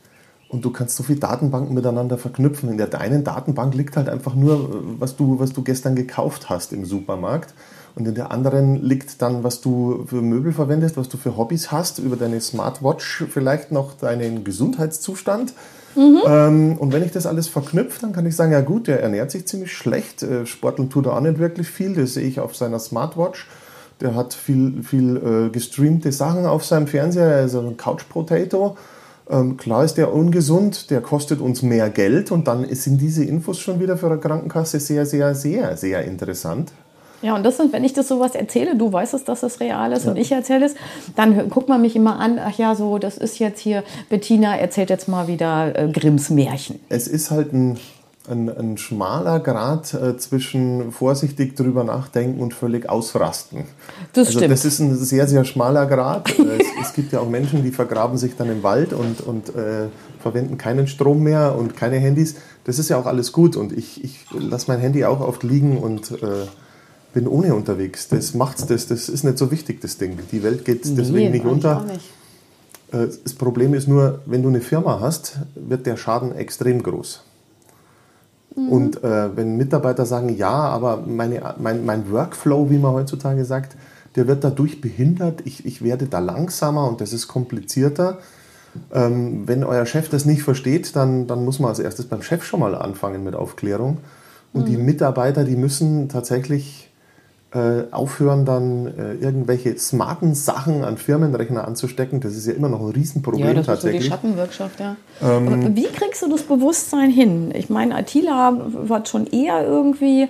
und 0.49 0.65
du 0.65 0.71
kannst 0.71 0.97
so 0.97 1.03
viele 1.03 1.21
Datenbanken 1.21 1.75
miteinander 1.75 2.17
verknüpfen. 2.17 2.71
In 2.71 2.79
der 2.79 2.87
deinen 2.87 3.23
Datenbank 3.23 3.75
liegt 3.75 3.97
halt 3.97 4.09
einfach 4.09 4.35
nur, 4.35 4.83
was 4.99 5.17
du, 5.17 5.39
was 5.39 5.53
du 5.53 5.63
gestern 5.63 5.95
gekauft 5.95 6.49
hast 6.49 6.73
im 6.73 6.85
Supermarkt. 6.87 7.55
Und 7.95 8.07
in 8.07 8.15
der 8.15 8.31
anderen 8.31 8.77
liegt 8.77 9.21
dann, 9.21 9.43
was 9.45 9.61
du 9.61 10.05
für 10.07 10.23
Möbel 10.23 10.53
verwendest, 10.53 10.97
was 10.97 11.09
du 11.09 11.17
für 11.17 11.37
Hobbys 11.37 11.73
hast, 11.73 11.99
über 11.99 12.17
deine 12.17 12.41
Smartwatch 12.41 13.25
vielleicht 13.29 13.73
noch 13.73 13.95
deinen 13.95 14.45
Gesundheitszustand. 14.45 15.53
Mhm. 15.97 16.21
Ähm, 16.27 16.77
und 16.79 16.93
wenn 16.93 17.03
ich 17.03 17.11
das 17.11 17.27
alles 17.27 17.49
verknüpfe, 17.49 18.01
dann 18.01 18.13
kann 18.13 18.25
ich 18.25 18.37
sagen, 18.37 18.53
ja 18.53 18.61
gut, 18.61 18.87
der 18.87 19.03
ernährt 19.03 19.31
sich 19.31 19.47
ziemlich 19.47 19.73
schlecht, 19.73 20.23
äh, 20.23 20.47
Sporteln 20.47 20.91
tut 20.91 21.07
er 21.07 21.15
auch 21.15 21.21
nicht 21.21 21.39
wirklich 21.39 21.69
viel, 21.69 21.95
das 21.95 22.15
sehe 22.15 22.27
ich 22.29 22.41
auf 22.41 22.55
seiner 22.55 22.79
Smartwatch. 22.79 23.49
Der 24.01 24.15
hat 24.15 24.33
viel, 24.33 24.85
viel 24.85 25.17
äh, 25.17 25.51
gestreamte 25.51 26.13
Sachen 26.13 26.47
auf 26.47 26.65
seinem 26.65 26.87
Fernseher, 26.87 27.27
er 27.27 27.45
ist 27.47 27.57
ein 27.57 27.77
Couch 27.77 28.09
Potato. 28.09 28.77
Ähm, 29.31 29.57
klar 29.57 29.85
ist 29.85 29.95
der 29.95 30.12
ungesund, 30.14 30.91
der 30.91 31.01
kostet 31.01 31.41
uns 31.41 31.62
mehr 31.62 31.91
Geld 31.91 32.31
und 32.31 32.49
dann 32.49 32.67
sind 32.75 33.01
diese 33.01 33.25
Infos 33.25 33.59
schon 33.59 33.81
wieder 33.81 33.97
für 33.97 34.07
eine 34.07 34.19
Krankenkasse 34.19 34.81
sehr, 34.81 35.05
sehr, 35.05 35.35
sehr, 35.35 35.77
sehr 35.77 36.05
interessant. 36.05 36.73
Ja, 37.21 37.35
und 37.35 37.45
das 37.45 37.57
sind, 37.57 37.73
wenn 37.73 37.83
ich 37.83 37.93
das 37.93 38.07
sowas 38.07 38.35
erzähle, 38.35 38.77
du 38.77 38.93
weißt 38.93 39.12
es, 39.14 39.25
dass 39.25 39.43
es 39.43 39.59
real 39.59 39.93
ist 39.93 40.05
ja. 40.05 40.12
und 40.12 40.17
ich 40.17 40.31
erzähle 40.31 40.67
es, 40.67 40.75
dann 41.17 41.49
guckt 41.49 41.69
man 41.69 41.83
mich 41.83 41.97
immer 41.97 42.19
an, 42.21 42.38
ach 42.38 42.57
ja, 42.57 42.77
so, 42.77 42.99
das 42.99 43.19
ist 43.19 43.41
jetzt 43.41 43.61
hier, 43.61 43.83
Bettina 44.09 44.57
erzählt 44.57 44.88
jetzt 44.88 45.09
mal 45.09 45.27
wieder 45.27 45.77
äh, 45.77 45.88
Grimms 45.91 46.31
Märchen. 46.31 46.79
Es 46.88 47.09
ist 47.09 47.31
halt 47.31 47.53
ein 47.53 47.77
ein, 48.31 48.49
ein 48.49 48.79
schmaler 48.79 49.41
Grad 49.41 49.95
äh, 49.95 50.17
zwischen 50.17 50.93
vorsichtig 50.93 51.57
drüber 51.57 51.85
nachdenken 51.85 52.41
und 52.41 52.55
völlig 52.55 52.88
ausrasten. 52.88 53.64
Das 54.12 54.29
also 54.29 54.38
stimmt. 54.38 54.53
Das 54.53 54.64
ist 54.64 54.79
ein 54.81 54.97
sehr, 54.97 55.27
sehr 55.27 55.45
schmaler 55.45 55.87
Grad. 55.87 56.31
Äh, 56.38 56.59
es, 56.61 56.67
es, 56.88 56.93
gibt 56.93 57.12
ja 57.12 57.21
auch 57.21 57.29
Menschen, 57.29 57.62
die 57.62 57.71
vergraben 57.71 58.19
sich 58.19 58.37
dann 58.37 58.51
im 58.51 58.62
Wald 58.62 58.93
und, 58.93 59.21
und 59.21 59.55
äh, 59.55 59.88
verwenden 60.21 60.59
keinen 60.59 60.87
Strom 60.87 61.23
mehr 61.23 61.57
und 61.57 61.77
keine 61.77 61.97
Handys. 61.97 62.37
Das 62.64 62.79
ist 62.79 62.88
ja 62.88 62.99
auch 62.99 63.07
alles 63.07 63.33
gut 63.33 63.57
und 63.57 63.73
ich, 63.73 64.05
ich 64.05 64.27
lasse 64.38 64.67
mein 64.69 64.81
Handy 64.81 65.05
auch 65.05 65.21
oft 65.21 65.43
liegen 65.43 65.79
und 65.79 66.11
äh, 66.23 66.47
bin 67.14 67.27
ohne 67.27 67.55
unterwegs. 67.55 68.09
Das 68.09 68.35
macht's, 68.35 68.67
das, 68.67 68.87
das 68.87 69.09
ist 69.09 69.25
nicht 69.25 69.38
so 69.38 69.51
wichtig, 69.51 69.81
das 69.81 69.97
Ding. 69.97 70.19
Die 70.31 70.43
Welt 70.43 70.64
geht 70.64 70.85
deswegen 70.85 71.12
nee, 71.12 71.31
nicht 71.31 71.45
unter. 71.45 71.85
Nicht. 71.85 72.01
Äh, 72.93 73.09
das 73.23 73.35
Problem 73.35 73.75
ist 73.75 73.88
nur, 73.88 74.21
wenn 74.27 74.43
du 74.43 74.49
eine 74.49 74.61
Firma 74.61 75.01
hast, 75.01 75.38
wird 75.55 75.87
der 75.87 75.97
Schaden 75.97 76.35
extrem 76.35 76.83
groß. 76.83 77.25
Mhm. 78.57 78.69
Und 78.69 79.05
äh, 79.05 79.37
wenn 79.37 79.57
Mitarbeiter 79.57 80.07
sagen, 80.07 80.37
ja, 80.37 80.51
aber 80.51 81.03
meine, 81.07 81.55
mein, 81.59 81.85
mein 81.85 82.11
Workflow, 82.11 82.71
wie 82.71 82.79
man 82.79 82.93
heutzutage 82.93 83.45
sagt, 83.45 83.77
der 84.17 84.27
wird 84.27 84.43
dadurch 84.43 84.81
behindert, 84.81 85.43
ich, 85.45 85.65
ich 85.67 85.83
werde 85.83 86.07
da 86.07 86.19
langsamer 86.19 86.89
und 86.89 87.01
das 87.01 87.13
ist 87.13 87.29
komplizierter. 87.29 88.19
Ähm, 88.93 89.47
wenn 89.47 89.65
euer 89.65 89.87
Chef 89.87 90.09
das 90.09 90.25
nicht 90.25 90.43
versteht, 90.43 90.95
dann, 90.97 91.27
dann 91.27 91.45
muss 91.45 91.59
man 91.59 91.71
als 91.71 91.79
erstes 91.79 92.07
beim 92.07 92.23
Chef 92.23 92.45
schon 92.45 92.61
mal 92.61 92.75
anfangen 92.75 93.25
mit 93.25 93.35
Aufklärung. 93.35 93.99
Und 94.53 94.63
mhm. 94.63 94.67
die 94.67 94.77
Mitarbeiter, 94.77 95.45
die 95.45 95.57
müssen 95.57 96.09
tatsächlich 96.09 96.88
äh, 97.55 97.85
aufhören, 97.93 98.45
dann 98.45 98.87
äh, 98.87 99.15
irgendwelche 99.15 99.79
smarten 99.79 100.35
Sachen 100.35 100.85
an 100.85 100.99
Firmenrechner 100.99 101.67
anzustecken. 101.67 102.21
Das 102.21 102.35
ist 102.35 102.47
ja 102.47 102.53
immer 102.53 102.69
noch 102.69 102.81
ein 102.81 102.91
Riesenproblem 102.91 103.47
ja, 103.47 103.55
das 103.55 103.67
tatsächlich. 103.67 104.03
Ist 104.03 104.11
so 104.11 104.17
die 104.17 104.21
Schattenwirtschaft, 104.21 104.81
ja. 104.81 104.97
Ähm, 105.23 105.75
wie 105.75 105.87
kriegst 105.87 106.21
du 106.23 106.29
das 106.29 106.43
Bewusstsein 106.43 107.11
hin? 107.11 107.51
Ich 107.55 107.71
meine, 107.71 107.95
Attila 107.95 108.55
hat 108.91 109.09
schon 109.09 109.27
eher 109.27 109.67
irgendwie 109.67 110.29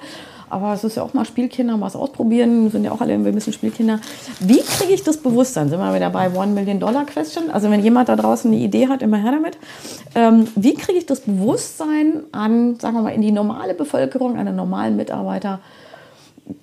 Aber 0.51 0.73
es 0.73 0.85
ist 0.85 0.97
ja 0.97 1.03
auch 1.03 1.15
mal 1.15 1.25
Spielkinder, 1.25 1.81
was 1.81 1.97
ausprobieren, 1.97 2.65
Wir 2.65 2.71
sind 2.71 2.85
ja 2.85 2.93
auch 2.93 3.01
alle 3.01 3.15
ein 3.15 3.25
bisschen 3.25 3.53
Spielkinder. 3.53 4.01
Wie 4.41 4.61
kriege 4.61 4.93
ich 4.93 5.03
das 5.03 5.19
Bewusstsein? 5.19 5.69
Sind 5.69 5.79
wir 5.79 5.95
wieder 5.95 6.11
bei 6.11 6.35
One 6.35 6.53
Million 6.53 6.81
Dollar 6.81 7.05
Question? 7.05 7.51
Also 7.51 7.71
wenn 7.71 7.83
jemand 7.83 8.09
da 8.09 8.17
draußen 8.17 8.51
eine 8.51 8.61
Idee 8.61 8.89
hat, 8.89 9.03
immer 9.03 9.19
her 9.19 9.33
damit. 9.33 9.59
Ähm, 10.15 10.49
wie 10.55 10.75
kriege 10.75 10.99
ich 10.99 11.07
das 11.07 11.21
Bewusstsein 11.21 12.23
an, 12.33 12.79
sagen 12.81 12.95
wir 12.97 13.03
mal, 13.03 13.11
in 13.11 13.23
die 13.23 13.33
normale 13.33 13.75
Bevölkerung, 13.75 14.39
an 14.39 14.47
den 14.47 14.57
normalen 14.57 14.97
Mitarbeiter, 14.97 15.61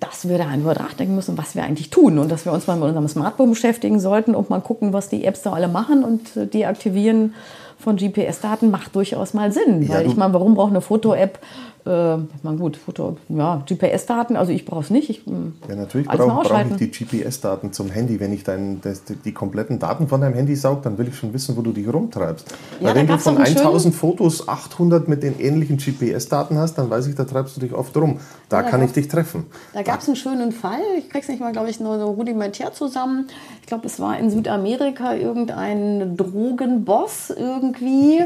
dass 0.00 0.28
wir 0.28 0.38
da 0.38 0.48
einfach 0.48 0.78
nachdenken 0.78 1.14
müssen, 1.14 1.38
was 1.38 1.54
wir 1.54 1.62
eigentlich 1.62 1.90
tun 1.90 2.18
und 2.18 2.30
dass 2.30 2.44
wir 2.44 2.52
uns 2.52 2.66
mal 2.66 2.76
mit 2.76 2.84
unserem 2.84 3.08
Smartphone 3.08 3.50
beschäftigen 3.50 4.00
sollten 4.00 4.34
und 4.34 4.50
mal 4.50 4.60
gucken, 4.60 4.92
was 4.92 5.08
die 5.08 5.24
Apps 5.24 5.42
da 5.42 5.52
alle 5.52 5.68
machen 5.68 6.04
und 6.04 6.36
äh, 6.36 6.46
deaktivieren 6.46 7.34
von 7.78 7.96
GPS-Daten 7.96 8.70
macht 8.70 8.94
durchaus 8.96 9.34
mal 9.34 9.52
Sinn. 9.52 9.82
Ja, 9.82 9.96
weil 9.96 10.06
ich 10.06 10.16
meine, 10.16 10.32
warum 10.32 10.54
braucht 10.54 10.70
eine 10.70 10.80
Foto-App 10.80 11.38
äh, 11.86 12.18
man 12.42 12.58
gut, 12.58 12.76
Foto, 12.76 13.16
ja, 13.28 13.62
GPS-Daten, 13.66 14.36
also 14.36 14.52
ich 14.52 14.64
brauche 14.64 14.80
es 14.80 14.90
nicht. 14.90 15.08
Ich, 15.08 15.24
hm, 15.24 15.54
ja, 15.68 15.76
natürlich 15.76 16.08
brauche 16.08 16.48
brauch 16.48 16.60
ich 16.70 16.76
die 16.76 16.90
GPS-Daten 16.90 17.72
zum 17.72 17.90
Handy. 17.90 18.18
Wenn 18.20 18.32
ich 18.32 18.44
dein, 18.44 18.80
das, 18.80 19.02
die 19.04 19.32
kompletten 19.32 19.78
Daten 19.78 20.08
von 20.08 20.20
deinem 20.20 20.34
Handy 20.34 20.56
saug, 20.56 20.82
dann 20.82 20.98
will 20.98 21.08
ich 21.08 21.16
schon 21.16 21.32
wissen, 21.32 21.56
wo 21.56 21.62
du 21.62 21.72
dich 21.72 21.92
rumtreibst. 21.92 22.46
Ja, 22.80 22.88
Weil 22.88 22.94
wenn 22.96 23.06
du 23.06 23.18
von 23.18 23.38
1000 23.38 23.94
Fotos 23.94 24.48
800 24.48 25.08
mit 25.08 25.22
den 25.22 25.38
ähnlichen 25.38 25.76
GPS-Daten 25.76 26.58
hast, 26.58 26.74
dann 26.74 26.90
weiß 26.90 27.06
ich, 27.06 27.14
da 27.14 27.24
treibst 27.24 27.56
du 27.56 27.60
dich 27.60 27.72
oft 27.72 27.96
rum. 27.96 28.18
Da, 28.48 28.62
ja, 28.62 28.68
kann 28.68 28.82
ich 28.82 28.92
dich 28.92 29.08
treffen. 29.08 29.46
Da 29.72 29.82
gab 29.82 30.00
es 30.00 30.08
einen 30.08 30.16
schönen 30.16 30.52
Fall, 30.52 30.80
ich 30.98 31.08
krieg's 31.08 31.28
nicht 31.28 31.40
mal, 31.40 31.52
glaube 31.52 31.70
ich, 31.70 31.80
nur 31.80 31.98
so 31.98 32.06
rudimentär 32.06 32.72
zusammen. 32.72 33.26
Ich 33.60 33.66
glaube, 33.66 33.86
es 33.86 34.00
war 34.00 34.18
in 34.18 34.30
Südamerika 34.30 35.14
irgendein 35.14 36.16
Drogenboss 36.16 37.30
irgendwie. 37.30 38.22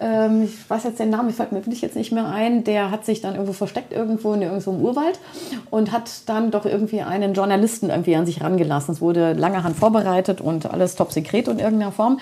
Ähm, 0.00 0.44
ich 0.44 0.70
weiß 0.70 0.84
jetzt 0.84 0.98
den 0.98 1.10
Namen, 1.10 1.30
ich 1.30 1.36
fällt 1.36 1.52
mir 1.52 1.58
wirklich 1.58 1.80
jetzt 1.80 1.96
nicht 1.96 2.12
mehr 2.12 2.26
ein, 2.26 2.64
der 2.64 2.85
hat 2.90 3.04
sich 3.04 3.20
dann 3.20 3.34
irgendwo 3.34 3.52
versteckt, 3.52 3.92
irgendwo 3.92 4.32
in 4.32 4.42
irgendwo 4.42 4.70
im 4.70 4.80
Urwald 4.80 5.18
und 5.70 5.92
hat 5.92 6.10
dann 6.26 6.50
doch 6.50 6.64
irgendwie 6.64 7.02
einen 7.02 7.34
Journalisten 7.34 7.90
irgendwie 7.90 8.16
an 8.16 8.26
sich 8.26 8.42
rangelassen. 8.42 8.94
Es 8.94 9.00
wurde 9.00 9.32
lange 9.32 9.62
Hand 9.62 9.76
vorbereitet 9.76 10.40
und 10.40 10.70
alles 10.70 10.96
top 10.96 11.12
sekret 11.12 11.48
in 11.48 11.58
irgendeiner 11.58 11.92
Form. 11.92 12.18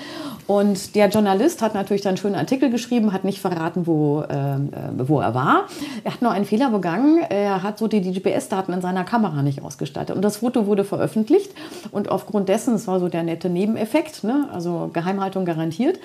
Und 0.46 0.94
der 0.94 1.09
Journalist 1.09 1.62
hat 1.62 1.74
natürlich 1.74 2.03
dann 2.03 2.11
einen 2.11 2.16
schönen 2.18 2.35
Artikel 2.35 2.70
geschrieben, 2.70 3.12
hat 3.12 3.24
nicht 3.24 3.40
verraten, 3.40 3.87
wo, 3.87 4.22
äh, 4.22 4.57
wo 4.98 5.20
er 5.20 5.35
war. 5.35 5.64
Er 6.05 6.12
hat 6.12 6.22
nur 6.22 6.33
einen 6.33 6.44
Fehler 6.44 6.70
begangen. 6.70 7.22
Er 7.29 7.62
hat 7.62 7.79
so 7.79 7.88
die, 7.88 8.00
die 8.00 8.12
GPS-Daten 8.12 8.72
in 8.72 8.81
seiner 8.81 9.05
Kamera 9.05 9.42
nicht 9.42 9.62
ausgestattet. 9.62 10.14
Und 10.14 10.22
das 10.22 10.38
Foto 10.38 10.66
wurde 10.66 10.85
veröffentlicht. 10.85 11.53
Und 11.92 12.11
aufgrund 12.11 12.48
dessen, 12.48 12.74
das 12.74 12.87
war 12.87 13.00
so 13.00 13.09
der 13.09 13.22
nette 13.22 13.48
Nebeneffekt, 13.48 14.24
ne? 14.24 14.48
also 14.53 14.90
Geheimhaltung 14.92 15.44
garantiert. 15.44 15.98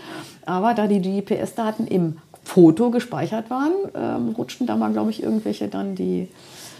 Aber 0.45 0.73
da 0.73 0.87
die 0.87 1.01
GPS-Daten 1.01 1.87
im 1.87 2.17
Foto 2.49 2.89
gespeichert 2.89 3.51
waren, 3.51 3.73
ähm, 3.93 4.33
rutschten 4.35 4.65
da 4.65 4.75
mal, 4.75 4.91
glaube 4.91 5.11
ich, 5.11 5.21
irgendwelche 5.21 5.67
dann 5.67 5.93
die 5.93 6.27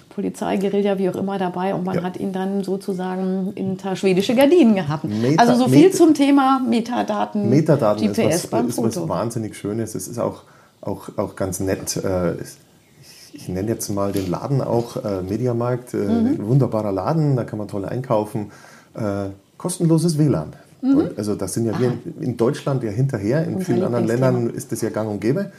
Polizei, 0.09 0.57
Guerilla, 0.57 0.97
wie 0.97 1.09
auch 1.09 1.15
immer 1.15 1.37
dabei 1.37 1.75
und 1.75 1.85
man 1.85 1.97
ja. 1.97 2.01
hat 2.01 2.17
ihn 2.17 2.33
dann 2.33 2.63
sozusagen 2.63 3.53
hinter 3.55 3.95
schwedische 3.95 4.33
Gardinen 4.33 4.73
gehabt. 4.73 5.03
Meta, 5.03 5.39
also 5.39 5.53
so 5.53 5.69
viel 5.69 5.83
Meta, 5.83 5.95
zum 5.95 6.13
Thema 6.15 6.59
Metadaten, 6.67 7.49
Metadaten 7.49 8.07
GPS 8.07 8.35
ist 8.35 8.43
was, 8.45 8.47
beim 8.47 8.67
ist 8.69 8.75
Foto. 8.75 8.87
was 8.87 9.09
wahnsinnig 9.09 9.55
Schönes. 9.55 9.93
Es 9.93 10.07
ist 10.07 10.17
auch, 10.17 10.41
auch, 10.81 11.09
auch 11.17 11.35
ganz 11.35 11.59
nett. 11.59 11.97
Äh, 11.97 12.33
ich, 12.41 13.33
ich 13.33 13.47
nenne 13.47 13.69
jetzt 13.69 13.89
mal 13.89 14.11
den 14.11 14.29
Laden 14.29 14.61
auch 14.61 14.97
äh, 14.97 15.21
Mediamarkt. 15.21 15.93
Äh, 15.93 15.97
mhm. 15.97 16.47
Wunderbarer 16.47 16.91
Laden, 16.91 17.35
da 17.35 17.43
kann 17.43 17.59
man 17.59 17.67
toll 17.67 17.85
einkaufen. 17.85 18.51
Äh, 18.95 19.29
kostenloses 19.57 20.17
WLAN. 20.17 20.53
Mhm. 20.81 20.97
Und 20.97 21.17
also 21.17 21.35
das 21.35 21.53
sind 21.53 21.65
ja 21.65 21.79
wir 21.79 21.93
in 22.19 22.37
Deutschland 22.37 22.83
ja 22.83 22.91
hinterher, 22.91 23.45
in 23.45 23.55
und 23.55 23.63
vielen 23.63 23.83
anderen 23.83 24.05
Ländern 24.05 24.49
ist 24.49 24.71
das 24.71 24.81
ja 24.81 24.89
gang 24.89 25.09
und 25.09 25.19
gäbe. 25.19 25.51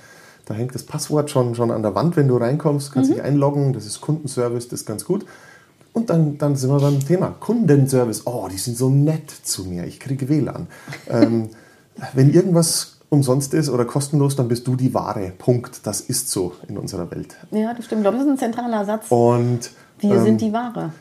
Da 0.46 0.54
hängt 0.54 0.74
das 0.74 0.82
Passwort 0.82 1.30
schon, 1.30 1.54
schon 1.54 1.70
an 1.70 1.82
der 1.82 1.94
Wand, 1.94 2.16
wenn 2.16 2.28
du 2.28 2.36
reinkommst, 2.36 2.92
kannst 2.92 3.10
mhm. 3.10 3.14
dich 3.14 3.22
einloggen, 3.22 3.72
das 3.72 3.86
ist 3.86 4.00
Kundenservice, 4.00 4.68
das 4.68 4.80
ist 4.80 4.86
ganz 4.86 5.04
gut. 5.04 5.24
Und 5.92 6.10
dann, 6.10 6.38
dann 6.38 6.56
sind 6.56 6.70
wir 6.70 6.80
beim 6.80 7.00
Thema 7.00 7.34
Kundenservice. 7.38 8.26
Oh, 8.26 8.48
die 8.50 8.58
sind 8.58 8.76
so 8.76 8.88
nett 8.88 9.30
zu 9.30 9.64
mir, 9.64 9.84
ich 9.84 10.00
kriege 10.00 10.28
WLAN. 10.28 10.68
ähm, 11.08 11.48
wenn 12.14 12.32
irgendwas 12.32 12.98
umsonst 13.10 13.54
ist 13.54 13.68
oder 13.68 13.84
kostenlos, 13.84 14.36
dann 14.36 14.48
bist 14.48 14.66
du 14.66 14.76
die 14.76 14.94
Ware. 14.94 15.32
Punkt. 15.36 15.80
Das 15.84 16.00
ist 16.00 16.30
so 16.30 16.52
in 16.68 16.78
unserer 16.78 17.10
Welt. 17.10 17.36
Ja, 17.50 17.74
das 17.74 17.84
stimmt. 17.84 18.00
Ich 18.00 18.04
glaube, 18.04 18.18
das 18.18 18.26
ist 18.26 18.32
ein 18.32 18.38
zentraler 18.38 18.84
Satz. 18.84 19.06
Und, 19.10 19.70
Wir 19.98 20.14
ähm, 20.14 20.24
sind 20.24 20.40
die 20.40 20.52
Ware 20.52 20.92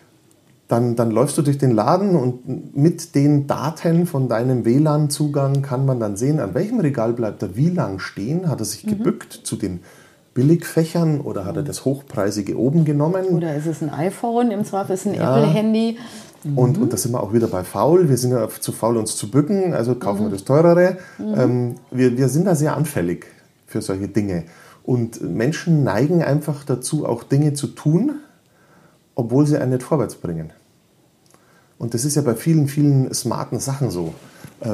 dann, 0.70 0.96
dann 0.96 1.10
läufst 1.10 1.36
du 1.36 1.42
durch 1.42 1.58
den 1.58 1.72
Laden 1.72 2.16
und 2.16 2.78
mit 2.78 3.16
den 3.16 3.48
Daten 3.48 4.06
von 4.06 4.30
deinem 4.30 4.66
WLAN-Zugang 4.66 5.64
kann 5.64 5.84
man 5.88 6.00
dann 6.00 6.16
sehen, 6.16 6.40
an 6.40 6.54
welchem 6.54 6.80
Regal 6.80 7.14
bleibt 7.14 7.42
er 7.42 7.56
wie 7.56 7.72
lang 7.72 7.98
stehen. 7.98 8.48
Hat 8.48 8.60
er 8.60 8.66
sich 8.66 8.86
mhm. 8.86 8.90
gebückt 8.92 9.34
zu 9.34 9.56
den 9.56 9.80
Billigfächern 10.36 11.22
oder 11.22 11.46
hat 11.46 11.56
er 11.58 11.64
das 11.64 11.86
Hochpreisige 11.86 12.56
oben 12.56 12.86
genommen? 12.86 13.26
Oder 13.30 13.56
ist 13.56 13.66
es 13.66 13.82
ein 13.82 13.90
iPhone, 13.90 14.52
im 14.52 14.64
Zweifel 14.64 14.94
ist 14.94 15.08
es 15.08 15.12
ein 15.12 15.16
ja. 15.16 15.40
Apple-Handy. 15.40 15.98
Mhm. 16.44 16.58
Und, 16.60 16.78
und 16.78 16.94
da 16.94 16.98
sind 16.98 17.14
wir 17.14 17.24
auch 17.24 17.34
wieder 17.34 17.48
bei 17.48 17.64
faul. 17.64 18.08
Wir 18.08 18.18
sind 18.18 18.30
ja 18.30 18.48
zu 18.48 18.72
faul, 18.72 18.98
uns 18.98 19.16
zu 19.16 19.32
bücken, 19.32 19.74
also 19.74 19.96
kaufen 19.96 20.22
mhm. 20.22 20.26
wir 20.28 20.32
das 20.34 20.44
teurere. 20.44 20.98
Mhm. 21.18 21.34
Ähm, 21.36 21.76
wir, 21.90 22.16
wir 22.16 22.30
sind 22.30 22.46
da 22.46 22.54
sehr 22.54 22.78
anfällig 22.78 23.26
für 23.66 23.82
solche 23.82 24.08
Dinge. 24.08 24.44
Und 24.84 25.20
Menschen 25.22 25.84
neigen 25.84 26.22
einfach 26.22 26.64
dazu, 26.64 27.08
auch 27.08 27.24
Dinge 27.24 27.54
zu 27.54 27.66
tun, 27.66 28.20
obwohl 29.16 29.48
sie 29.48 29.58
einen 29.58 29.72
nicht 29.72 29.84
vorwärts 29.84 30.14
bringen. 30.14 30.54
Und 31.80 31.94
das 31.94 32.06
ist 32.06 32.16
ja 32.16 32.22
bei 32.22 32.36
vielen, 32.36 32.68
vielen 32.68 33.12
smarten 33.14 33.60
Sachen 33.60 33.90
so. 33.90 34.14
Äh, 34.60 34.70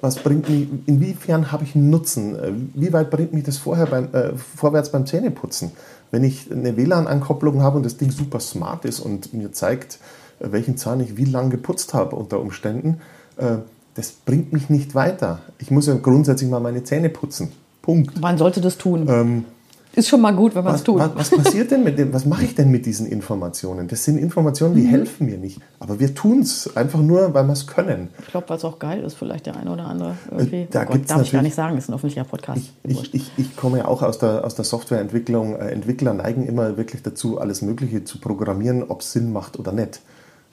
was 0.00 0.16
bringt 0.16 0.48
mich, 0.48 0.68
inwiefern 0.86 1.52
habe 1.52 1.64
ich 1.64 1.76
einen 1.76 1.90
Nutzen? 1.90 2.34
Äh, 2.34 2.52
wie 2.74 2.92
weit 2.92 3.10
bringt 3.10 3.32
mich 3.32 3.44
das 3.44 3.58
vorher 3.58 3.86
beim, 3.86 4.08
äh, 4.12 4.32
vorwärts 4.36 4.90
beim 4.90 5.06
Zähneputzen? 5.06 5.72
Wenn 6.10 6.24
ich 6.24 6.50
eine 6.50 6.76
WLAN-Ankopplung 6.76 7.62
habe 7.62 7.76
und 7.76 7.86
das 7.86 7.98
Ding 7.98 8.10
super 8.10 8.40
smart 8.40 8.84
ist 8.86 9.00
und 9.00 9.34
mir 9.34 9.52
zeigt, 9.52 9.98
äh, 10.40 10.50
welchen 10.50 10.76
Zahn 10.78 11.00
ich 11.00 11.18
wie 11.18 11.26
lange 11.26 11.50
geputzt 11.50 11.92
habe 11.92 12.16
unter 12.16 12.40
Umständen, 12.40 13.00
äh, 13.36 13.58
das 13.94 14.12
bringt 14.12 14.52
mich 14.52 14.70
nicht 14.70 14.94
weiter. 14.94 15.40
Ich 15.58 15.70
muss 15.70 15.86
ja 15.86 15.94
grundsätzlich 15.94 16.48
mal 16.48 16.60
meine 16.60 16.84
Zähne 16.84 17.10
putzen. 17.10 17.52
Punkt. 17.82 18.18
Man 18.20 18.38
sollte 18.38 18.60
das 18.60 18.78
tun. 18.78 19.06
Ähm, 19.08 19.44
ist 19.92 20.08
schon 20.08 20.20
mal 20.20 20.32
gut, 20.32 20.54
wenn 20.54 20.62
man 20.62 20.74
es 20.74 20.84
tut. 20.84 21.00
Was, 21.00 21.14
was, 21.14 21.30
passiert 21.30 21.70
denn 21.70 21.82
mit 21.82 21.98
dem, 21.98 22.12
was 22.12 22.24
mache 22.24 22.44
ich 22.44 22.54
denn 22.54 22.70
mit 22.70 22.86
diesen 22.86 23.06
Informationen? 23.06 23.88
Das 23.88 24.04
sind 24.04 24.18
Informationen, 24.18 24.74
die 24.74 24.82
mhm. 24.82 24.90
helfen 24.90 25.26
mir 25.26 25.36
nicht. 25.36 25.60
Aber 25.80 25.98
wir 25.98 26.14
tun 26.14 26.40
es 26.40 26.76
einfach 26.76 27.00
nur, 27.00 27.34
weil 27.34 27.44
wir 27.44 27.52
es 27.52 27.66
können. 27.66 28.08
Ich 28.20 28.28
glaube, 28.28 28.48
weil 28.48 28.56
es 28.56 28.64
auch 28.64 28.78
geil 28.78 29.02
ist, 29.02 29.14
vielleicht 29.14 29.46
der 29.46 29.56
eine 29.56 29.70
oder 29.70 29.86
andere 29.86 30.16
irgendwie. 30.30 30.68
Da 30.70 30.82
oh 30.82 30.92
Gott, 30.92 31.10
darf 31.10 31.22
ich 31.22 31.32
gar 31.32 31.42
nicht 31.42 31.54
sagen, 31.54 31.76
ist 31.76 31.88
ein 31.88 31.94
öffentlicher 31.94 32.24
Podcast. 32.24 32.72
Ich, 32.84 32.98
ich, 32.98 33.14
ich, 33.14 33.32
ich 33.36 33.56
komme 33.56 33.78
ja 33.78 33.84
auch 33.86 34.02
aus 34.02 34.18
der, 34.18 34.44
aus 34.44 34.54
der 34.54 34.64
Softwareentwicklung. 34.64 35.56
Äh, 35.56 35.70
Entwickler 35.70 36.14
neigen 36.14 36.46
immer 36.46 36.76
wirklich 36.76 37.02
dazu, 37.02 37.40
alles 37.40 37.60
Mögliche 37.62 38.04
zu 38.04 38.18
programmieren, 38.18 38.84
ob 38.84 39.00
es 39.00 39.12
Sinn 39.12 39.32
macht 39.32 39.58
oder 39.58 39.72
nicht. 39.72 40.00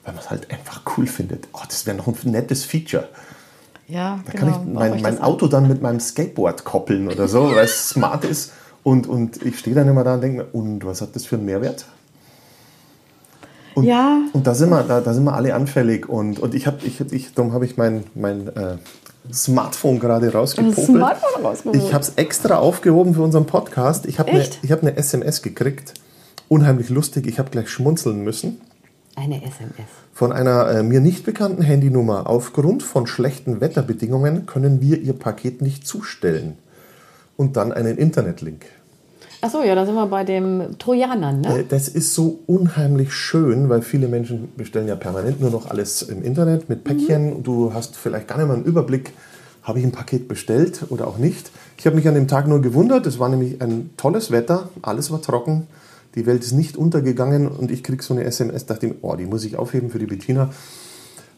Weil 0.04 0.14
man 0.14 0.22
es 0.22 0.30
halt 0.30 0.50
einfach 0.50 0.82
cool 0.96 1.06
findet. 1.06 1.46
Oh, 1.52 1.60
das 1.66 1.86
wäre 1.86 1.96
noch 1.96 2.08
ein 2.08 2.16
nettes 2.24 2.64
Feature. 2.64 3.08
Ja, 3.86 4.20
da 4.26 4.32
genau. 4.32 4.52
kann 4.52 4.62
ich 4.62 4.74
mein, 4.74 5.02
mein 5.02 5.22
Auto 5.22 5.46
dann 5.46 5.66
mit 5.66 5.80
meinem 5.80 6.00
Skateboard 6.00 6.64
koppeln 6.64 7.08
oder 7.08 7.26
so, 7.26 7.54
weil 7.54 7.64
es 7.64 7.88
smart 7.88 8.24
ist. 8.24 8.52
Und, 8.82 9.06
und 9.06 9.44
ich 9.44 9.58
stehe 9.58 9.74
dann 9.74 9.88
immer 9.88 10.04
da 10.04 10.14
und 10.14 10.22
denke 10.22 10.38
mir, 10.38 10.46
und 10.52 10.84
was 10.84 11.00
hat 11.00 11.14
das 11.14 11.26
für 11.26 11.36
einen 11.36 11.44
Mehrwert? 11.44 11.86
Und, 13.74 13.84
ja. 13.84 14.22
Und 14.32 14.46
da 14.46 14.54
sind 14.54 14.70
wir, 14.70 14.82
da, 14.82 15.00
da 15.00 15.14
sind 15.14 15.24
wir 15.24 15.34
alle 15.34 15.54
anfällig. 15.54 16.08
Und, 16.08 16.38
und 16.38 16.54
ich 16.54 16.66
habe, 16.66 16.78
ich, 16.84 17.00
ich, 17.12 17.34
darum 17.34 17.52
habe 17.52 17.64
ich 17.64 17.76
mein, 17.76 18.04
mein 18.14 18.48
äh, 18.48 18.76
Smartphone 19.32 20.00
gerade 20.00 20.32
rausgepopelt. 20.32 20.86
Smartphone 20.86 21.42
rausgeholt. 21.44 21.82
Ich 21.82 21.94
habe 21.94 22.02
es 22.02 22.14
extra 22.16 22.56
aufgehoben 22.56 23.14
für 23.14 23.22
unseren 23.22 23.46
Podcast. 23.46 24.06
Ich 24.06 24.18
habe 24.18 24.30
eine 24.30 24.42
hab 24.42 24.82
ne 24.82 24.96
SMS 24.96 25.42
gekriegt. 25.42 25.94
Unheimlich 26.48 26.88
lustig. 26.88 27.26
Ich 27.26 27.38
habe 27.38 27.50
gleich 27.50 27.68
schmunzeln 27.68 28.24
müssen. 28.24 28.60
Eine 29.14 29.36
SMS. 29.36 29.88
Von 30.14 30.32
einer 30.32 30.68
äh, 30.70 30.82
mir 30.82 31.00
nicht 31.00 31.24
bekannten 31.24 31.62
Handynummer. 31.62 32.26
Aufgrund 32.28 32.82
von 32.82 33.06
schlechten 33.06 33.60
Wetterbedingungen 33.60 34.46
können 34.46 34.80
wir 34.80 35.00
Ihr 35.00 35.12
Paket 35.12 35.60
nicht 35.60 35.86
zustellen. 35.86 36.56
Und 37.38 37.56
dann 37.56 37.72
einen 37.72 37.96
Internetlink. 37.96 38.66
Achso, 39.40 39.62
ja, 39.62 39.74
da 39.74 39.86
sind 39.86 39.94
wir 39.94 40.06
bei 40.06 40.24
dem 40.24 40.78
Trojanern, 40.78 41.40
ne? 41.40 41.60
Äh, 41.60 41.64
das 41.66 41.86
ist 41.88 42.12
so 42.12 42.40
unheimlich 42.46 43.12
schön, 43.12 43.68
weil 43.68 43.82
viele 43.82 44.08
Menschen 44.08 44.48
bestellen 44.56 44.88
ja 44.88 44.96
permanent 44.96 45.40
nur 45.40 45.50
noch 45.50 45.70
alles 45.70 46.02
im 46.02 46.22
Internet 46.24 46.68
mit 46.68 46.82
Päckchen. 46.82 47.38
Mhm. 47.38 47.42
Du 47.44 47.72
hast 47.72 47.96
vielleicht 47.96 48.26
gar 48.26 48.36
nicht 48.38 48.48
mal 48.48 48.54
einen 48.54 48.64
Überblick, 48.64 49.12
habe 49.62 49.78
ich 49.78 49.84
ein 49.84 49.92
Paket 49.92 50.26
bestellt 50.26 50.86
oder 50.90 51.06
auch 51.06 51.18
nicht. 51.18 51.52
Ich 51.76 51.86
habe 51.86 51.94
mich 51.94 52.08
an 52.08 52.14
dem 52.14 52.26
Tag 52.26 52.48
nur 52.48 52.60
gewundert, 52.60 53.06
es 53.06 53.20
war 53.20 53.28
nämlich 53.28 53.62
ein 53.62 53.90
tolles 53.96 54.32
Wetter, 54.32 54.70
alles 54.82 55.12
war 55.12 55.22
trocken, 55.22 55.68
die 56.16 56.26
Welt 56.26 56.42
ist 56.42 56.52
nicht 56.52 56.76
untergegangen 56.76 57.46
und 57.46 57.70
ich 57.70 57.84
kriege 57.84 58.02
so 58.02 58.14
eine 58.14 58.24
SMS, 58.24 58.66
dachte 58.66 58.88
ich, 58.88 58.94
oh, 59.02 59.14
die 59.14 59.26
muss 59.26 59.44
ich 59.44 59.56
aufheben 59.56 59.90
für 59.90 60.00
die 60.00 60.06
Bettina. 60.06 60.50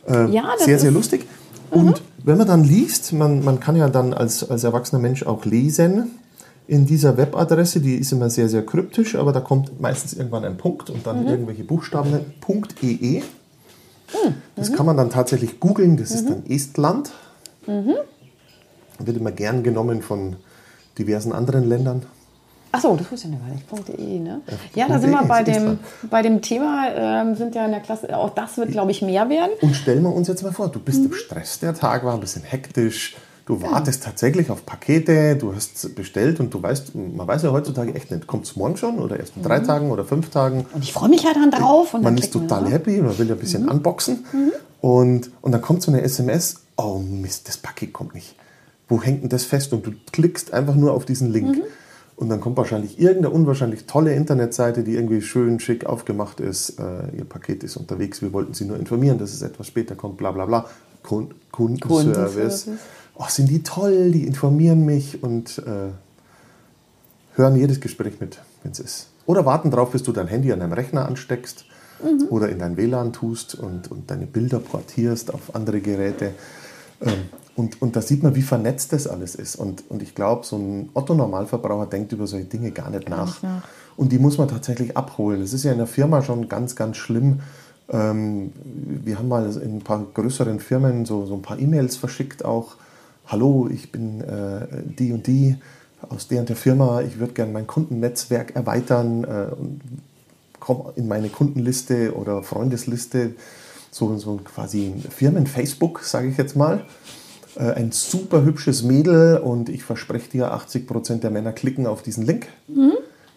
Äh, 0.09 0.31
ja, 0.31 0.55
sehr, 0.59 0.79
sehr 0.79 0.91
lustig. 0.91 1.27
Und 1.71 2.03
wenn 2.25 2.39
man 2.39 2.47
dann 2.47 2.65
liest, 2.65 3.13
man, 3.13 3.45
man 3.45 3.61
kann 3.61 3.77
ja 3.77 3.89
dann 3.89 4.13
als, 4.13 4.49
als 4.49 4.65
erwachsener 4.65 5.01
Mensch 5.01 5.25
auch 5.25 5.45
lesen, 5.45 6.11
in 6.67 6.87
dieser 6.87 7.17
Webadresse, 7.17 7.81
die 7.81 7.97
ist 7.97 8.13
immer 8.13 8.31
sehr, 8.31 8.49
sehr 8.49 8.65
kryptisch, 8.65 9.17
aber 9.17 9.33
da 9.33 9.41
kommt 9.41 9.81
meistens 9.81 10.13
irgendwann 10.13 10.45
ein 10.45 10.57
Punkt 10.57 10.89
und 10.89 11.05
dann 11.05 11.23
mhm. 11.23 11.29
irgendwelche 11.29 11.65
Buchstaben, 11.65 12.21
.ee. 12.83 13.21
Mhm. 13.21 14.35
Das 14.55 14.73
kann 14.73 14.87
man 14.87 14.97
dann 14.97 15.11
tatsächlich 15.11 15.59
googeln, 15.59 15.97
das 15.97 16.11
mhm. 16.11 16.17
ist 16.17 16.31
dann 16.31 16.47
Estland. 16.47 17.11
Mhm. 17.67 17.95
Wird 19.01 19.17
immer 19.17 19.33
gern 19.33 19.63
genommen 19.65 20.01
von 20.03 20.37
diversen 20.99 21.33
anderen 21.33 21.69
Ländern. 21.69 22.03
Achso, 22.73 22.97
das 22.97 23.11
wusste 23.11 23.29
ich 23.29 23.35
ja 23.35 23.41
gar 23.41 23.49
nicht. 23.49 23.99
.de, 23.99 24.19
ne? 24.21 24.41
Ja, 24.75 24.87
da 24.87 24.99
sind 25.01 25.11
wir 25.11 25.25
bei 25.25 25.43
dem, 25.43 25.79
bei 26.09 26.23
dem 26.23 26.41
Thema, 26.41 26.89
ähm, 26.95 27.35
sind 27.35 27.55
ja 27.55 27.65
in 27.65 27.73
der 27.73 27.81
Klasse, 27.81 28.17
auch 28.17 28.31
das 28.31 28.59
wird, 28.59 28.71
glaube 28.71 28.93
ich, 28.93 29.03
mehr 29.03 29.29
werden. 29.29 29.51
Und 29.61 29.75
stellen 29.75 30.03
wir 30.05 30.15
uns 30.15 30.29
jetzt 30.29 30.43
mal 30.43 30.53
vor, 30.53 30.69
du 30.69 30.79
bist 30.79 31.05
im 31.05 31.13
Stress, 31.13 31.59
der 31.59 31.75
Tag 31.75 32.05
war 32.05 32.15
ein 32.15 32.21
bisschen 32.21 32.43
hektisch, 32.43 33.17
du 33.47 33.61
wartest 33.63 34.05
tatsächlich 34.05 34.51
auf 34.51 34.65
Pakete, 34.65 35.35
du 35.35 35.53
hast 35.55 35.97
bestellt 35.97 36.39
und 36.39 36.55
du 36.55 36.63
weißt, 36.63 36.95
man 36.95 37.27
weiß 37.27 37.43
ja 37.43 37.51
heutzutage 37.51 37.93
echt 37.95 38.13
nicht, 38.13 38.29
kommt 38.29 38.47
es 38.47 38.55
morgen 38.55 38.77
schon 38.77 39.01
oder 39.01 39.19
erst 39.19 39.37
in 39.37 39.43
drei 39.43 39.59
Tagen 39.59 39.91
oder 39.91 40.05
fünf 40.05 40.31
Tagen. 40.31 40.67
Und 40.73 40.85
ich 40.85 40.93
freue 40.93 41.09
mich 41.09 41.25
ja 41.25 41.35
dann 41.35 41.51
drauf. 41.51 41.95
Und 41.95 42.03
man 42.03 42.15
dann 42.15 42.23
ist 42.23 42.31
klicken 42.31 42.49
wir, 42.49 42.49
total 42.49 42.69
ne? 42.69 42.71
happy, 42.71 43.03
man 43.03 43.19
will 43.19 43.27
ja 43.27 43.35
ein 43.35 43.41
bisschen 43.41 43.69
unboxen. 43.69 44.25
Und, 44.81 45.31
und 45.43 45.53
dann 45.53 45.61
kommt 45.61 45.83
so 45.83 45.91
eine 45.91 46.03
SMS, 46.03 46.61
oh 46.77 46.99
Mist, 46.99 47.49
das 47.49 47.57
Paket 47.57 47.93
kommt 47.93 48.15
nicht. 48.15 48.37
Wo 48.89 49.03
hängt 49.03 49.23
denn 49.23 49.29
das 49.29 49.45
fest? 49.45 49.73
Und 49.73 49.87
du 49.87 49.93
klickst 50.13 50.53
einfach 50.53 50.75
nur 50.75 50.93
auf 50.93 51.05
diesen 51.05 51.33
Link. 51.33 51.63
Und 52.21 52.29
dann 52.29 52.43
kommt 52.43 52.59
wahrscheinlich 52.59 53.01
irgendeine 53.01 53.31
unwahrscheinlich 53.31 53.87
tolle 53.87 54.15
Internetseite, 54.15 54.85
die 54.85 54.95
irgendwie 54.95 55.23
schön 55.23 55.59
schick 55.59 55.87
aufgemacht 55.87 56.39
ist. 56.39 56.79
Äh, 56.79 57.17
ihr 57.17 57.25
Paket 57.25 57.65
ist 57.65 57.79
unterwegs, 57.79 58.21
wir 58.21 58.35
wollten 58.35 58.53
Sie 58.53 58.67
nur 58.67 58.79
informieren, 58.79 59.17
dass 59.17 59.33
es 59.33 59.41
etwas 59.41 59.67
später 59.67 59.95
kommt, 59.95 60.19
bla 60.19 60.31
bla 60.31 60.45
bla. 60.45 60.67
Kun 61.03 61.31
Kundenservice. 61.51 61.87
Kundenservice. 61.89 62.69
Oh, 63.15 63.25
sind 63.27 63.49
die 63.49 63.63
toll, 63.63 64.11
die 64.11 64.27
informieren 64.27 64.85
mich 64.85 65.23
und 65.23 65.61
äh, 65.61 65.93
hören 67.37 67.57
jedes 67.57 67.81
Gespräch 67.81 68.21
mit, 68.21 68.39
wenn 68.63 68.73
es 68.73 68.81
ist. 68.81 69.07
Oder 69.25 69.47
warten 69.47 69.71
darauf, 69.71 69.91
bis 69.93 70.03
du 70.03 70.13
dein 70.13 70.27
Handy 70.27 70.53
an 70.53 70.61
deinem 70.61 70.75
Rechner 70.75 71.07
ansteckst 71.07 71.65
oder 72.29 72.51
in 72.51 72.59
dein 72.59 72.77
WLAN 72.77 73.15
tust 73.15 73.55
und, 73.55 73.91
und 73.91 74.11
deine 74.11 74.27
Bilder 74.27 74.59
portierst 74.59 75.33
auf 75.33 75.55
andere 75.55 75.81
Geräte. 75.81 76.35
Ähm, 77.01 77.31
und, 77.61 77.83
und 77.83 77.95
da 77.95 78.01
sieht 78.01 78.23
man, 78.23 78.35
wie 78.35 78.43
vernetzt 78.43 78.95
das 78.95 79.07
alles 79.07 79.35
ist. 79.35 79.55
Und, 79.55 79.85
und 79.91 80.03
ich 80.03 80.15
glaube, 80.15 80.47
so 80.47 80.57
ein 80.57 80.89
Otto-Normalverbraucher 80.95 81.87
denkt 81.87 82.11
über 82.13 82.27
solche 82.27 82.47
Dinge 82.47 82.71
gar 82.71 82.89
nicht 82.89 83.11
nach. 83.11 83.43
nach. 83.43 83.69
Und 83.99 84.13
die 84.13 84.19
muss 84.19 84.39
man 84.39 84.49
tatsächlich 84.49 84.97
abholen. 84.97 85.43
Es 85.43 85.53
ist 85.53 85.65
ja 85.65 85.73
in 85.73 85.77
der 85.77 85.87
Firma 85.87 86.23
schon 86.23 86.49
ganz, 86.49 86.75
ganz 86.75 86.97
schlimm. 86.97 87.41
Ähm, 87.91 88.55
wir 88.65 89.19
haben 89.19 89.29
mal 89.29 89.45
in 89.57 89.77
ein 89.77 89.81
paar 89.83 90.07
größeren 90.15 90.59
Firmen 90.59 91.05
so, 91.05 91.27
so 91.27 91.35
ein 91.35 91.43
paar 91.43 91.59
E-Mails 91.59 91.97
verschickt 91.97 92.47
auch. 92.47 92.77
Hallo, 93.27 93.69
ich 93.71 93.93
bin 93.93 94.23
äh, 94.23 94.67
die 94.99 95.13
und 95.13 95.27
die 95.27 95.57
aus 96.09 96.29
der 96.29 96.41
und 96.41 96.49
der 96.49 96.57
Firma. 96.57 97.03
Ich 97.03 97.19
würde 97.19 97.35
gerne 97.35 97.53
mein 97.53 97.67
Kundennetzwerk 97.67 98.57
erweitern 98.57 99.25
äh, 99.25 99.55
und 99.55 99.83
komme 100.61 100.95
in 100.97 101.09
meine 101.09 101.29
Kundenliste 101.29 102.15
oder 102.17 102.43
Freundesliste. 102.43 103.35
So, 103.91 104.17
so 104.17 104.37
quasi 104.37 104.95
Firmen-Facebook, 105.11 106.01
sage 106.05 106.29
ich 106.29 106.39
jetzt 106.39 106.57
mal. 106.57 106.87
Äh, 107.57 107.73
ein 107.73 107.93
super 107.93 108.45
hübsches 108.45 108.83
Mädel 108.83 109.39
und 109.39 109.69
ich 109.69 109.83
verspreche 109.85 110.31
dir, 110.31 110.53
80% 110.55 111.21
der 111.21 111.31
Männer 111.31 111.53
klicken 111.53 111.87
auf 111.87 112.03
diesen 112.03 112.25
Link. 112.25 112.47